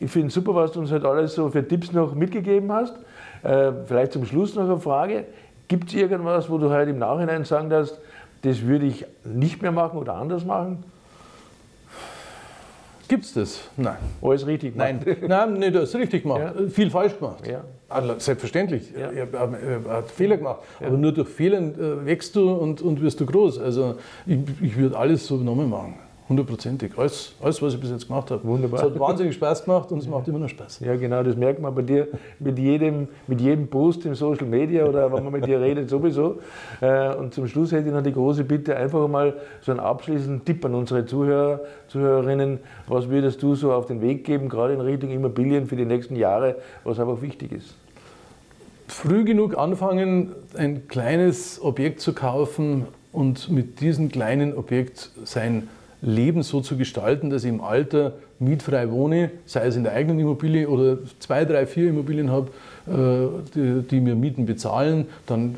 ich 0.00 0.10
finde 0.10 0.30
super, 0.30 0.54
was 0.54 0.72
du 0.72 0.80
uns 0.80 0.90
heute 0.90 1.06
alles 1.06 1.34
so 1.34 1.50
für 1.50 1.66
Tipps 1.66 1.92
noch 1.92 2.14
mitgegeben 2.14 2.72
hast. 2.72 2.94
Äh, 3.42 3.72
vielleicht 3.86 4.12
zum 4.12 4.24
Schluss 4.24 4.54
noch 4.54 4.64
eine 4.64 4.80
Frage. 4.80 5.24
Gibt 5.68 5.88
es 5.88 5.94
irgendwas, 5.94 6.48
wo 6.48 6.56
du 6.56 6.70
heute 6.70 6.90
im 6.90 6.98
Nachhinein 6.98 7.44
sagen 7.44 7.68
darfst, 7.68 7.98
das 8.42 8.62
würde 8.62 8.86
ich 8.86 9.04
nicht 9.24 9.60
mehr 9.60 9.72
machen 9.72 9.98
oder 9.98 10.14
anders 10.14 10.44
machen? 10.44 10.82
Gibt 13.08 13.24
es 13.24 13.34
das? 13.34 13.60
Nein. 13.76 13.96
Alles 14.22 14.46
richtig 14.46 14.74
gemacht? 14.74 14.94
Nein, 15.06 15.16
nein, 15.26 15.52
nicht 15.54 15.74
das 15.74 15.94
richtig 15.94 16.22
gemacht. 16.22 16.40
Ja. 16.40 16.68
Viel 16.68 16.90
falsch 16.90 17.18
gemacht. 17.18 17.46
Ja. 17.46 17.62
Selbstverständlich. 18.18 18.92
Ja. 18.98 19.10
Er, 19.12 19.28
hat 19.88 20.10
Fehler 20.10 20.36
gemacht. 20.36 20.60
Ja. 20.80 20.88
Aber 20.88 20.96
nur 20.96 21.12
durch 21.12 21.28
Fehler 21.28 21.58
äh, 21.58 22.04
wächst 22.04 22.34
du 22.34 22.52
und, 22.52 22.82
und 22.82 23.00
wirst 23.00 23.20
du 23.20 23.26
groß. 23.26 23.58
Also 23.60 23.96
ich, 24.26 24.38
ich 24.60 24.76
würde 24.76 24.98
alles 24.98 25.26
so 25.26 25.36
nochmal 25.36 25.66
machen. 25.66 25.94
Hundertprozentig. 26.28 26.98
Alles, 26.98 27.34
alles, 27.40 27.62
was 27.62 27.74
ich 27.74 27.80
bis 27.80 27.90
jetzt 27.90 28.08
gemacht 28.08 28.32
habe. 28.32 28.42
Wunderbar. 28.42 28.80
Es 28.80 28.86
hat 28.86 28.98
wahnsinnig 28.98 29.34
Spaß 29.36 29.64
gemacht 29.64 29.92
und 29.92 29.98
es 29.98 30.08
macht 30.08 30.26
immer 30.26 30.40
noch 30.40 30.48
Spaß. 30.48 30.80
Ja, 30.80 30.96
genau, 30.96 31.22
das 31.22 31.36
merkt 31.36 31.60
man 31.60 31.72
bei 31.72 31.82
dir 31.82 32.08
mit 32.40 32.58
jedem, 32.58 33.06
mit 33.28 33.40
jedem 33.40 33.68
Post 33.68 34.06
im 34.06 34.16
Social 34.16 34.46
Media 34.46 34.86
oder 34.86 35.12
wenn 35.12 35.22
man 35.22 35.32
mit 35.32 35.46
dir 35.46 35.60
redet, 35.60 35.88
sowieso. 35.88 36.40
Äh, 36.80 37.14
und 37.14 37.32
zum 37.32 37.46
Schluss 37.46 37.70
hätte 37.70 37.88
ich 37.88 37.94
noch 37.94 38.02
die 38.02 38.12
große 38.12 38.42
Bitte, 38.42 38.76
einfach 38.76 39.06
mal 39.06 39.34
so 39.60 39.70
einen 39.70 39.78
abschließenden 39.78 40.44
Tipp 40.44 40.64
an 40.64 40.74
unsere 40.74 41.06
Zuhörer, 41.06 41.60
Zuhörerinnen. 41.86 42.58
Was 42.88 43.08
würdest 43.08 43.40
du 43.44 43.54
so 43.54 43.72
auf 43.72 43.86
den 43.86 44.00
Weg 44.00 44.24
geben, 44.24 44.48
gerade 44.48 44.74
in 44.74 44.80
Richtung 44.80 45.10
Immobilien 45.10 45.66
für 45.66 45.76
die 45.76 45.84
nächsten 45.84 46.16
Jahre, 46.16 46.56
was 46.82 46.98
einfach 46.98 47.22
wichtig 47.22 47.52
ist? 47.52 47.76
Früh 48.88 49.24
genug 49.24 49.56
anfangen, 49.56 50.32
ein 50.56 50.88
kleines 50.88 51.62
Objekt 51.62 52.00
zu 52.00 52.12
kaufen 52.14 52.86
und 53.12 53.48
mit 53.48 53.80
diesem 53.80 54.10
kleinen 54.10 54.56
Objekt 54.56 55.10
sein 55.24 55.68
Leben 56.02 56.42
so 56.42 56.60
zu 56.60 56.76
gestalten, 56.76 57.30
dass 57.30 57.44
ich 57.44 57.50
im 57.50 57.60
Alter 57.60 58.14
mietfrei 58.38 58.90
wohne, 58.90 59.30
sei 59.46 59.66
es 59.66 59.76
in 59.76 59.84
der 59.84 59.92
eigenen 59.92 60.18
Immobilie 60.18 60.68
oder 60.68 60.98
zwei, 61.20 61.44
drei, 61.44 61.66
vier 61.66 61.88
Immobilien 61.88 62.30
habe, 62.30 62.50
äh, 62.86 63.52
die, 63.54 63.82
die, 63.88 64.00
mir 64.00 64.14
Mieten 64.14 64.46
bezahlen, 64.46 65.06
dann 65.26 65.54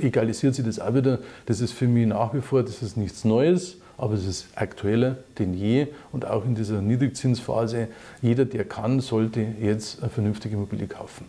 äh, 0.00 0.06
egalisiert 0.06 0.54
sich 0.54 0.64
das 0.64 0.80
auch 0.80 0.94
wieder. 0.94 1.20
Das 1.46 1.60
ist 1.60 1.72
für 1.72 1.86
mich 1.86 2.06
nach 2.06 2.34
wie 2.34 2.40
vor, 2.40 2.62
das 2.62 2.82
ist 2.82 2.96
nichts 2.96 3.24
Neues, 3.24 3.78
aber 3.96 4.14
es 4.14 4.26
ist 4.26 4.48
aktueller 4.56 5.16
denn 5.38 5.54
je 5.54 5.86
und 6.12 6.26
auch 6.26 6.44
in 6.44 6.54
dieser 6.54 6.82
Niedrigzinsphase, 6.82 7.88
jeder, 8.20 8.44
der 8.44 8.64
kann, 8.64 9.00
sollte 9.00 9.46
jetzt 9.60 10.02
eine 10.02 10.10
vernünftige 10.10 10.56
Immobilie 10.56 10.86
kaufen. 10.86 11.24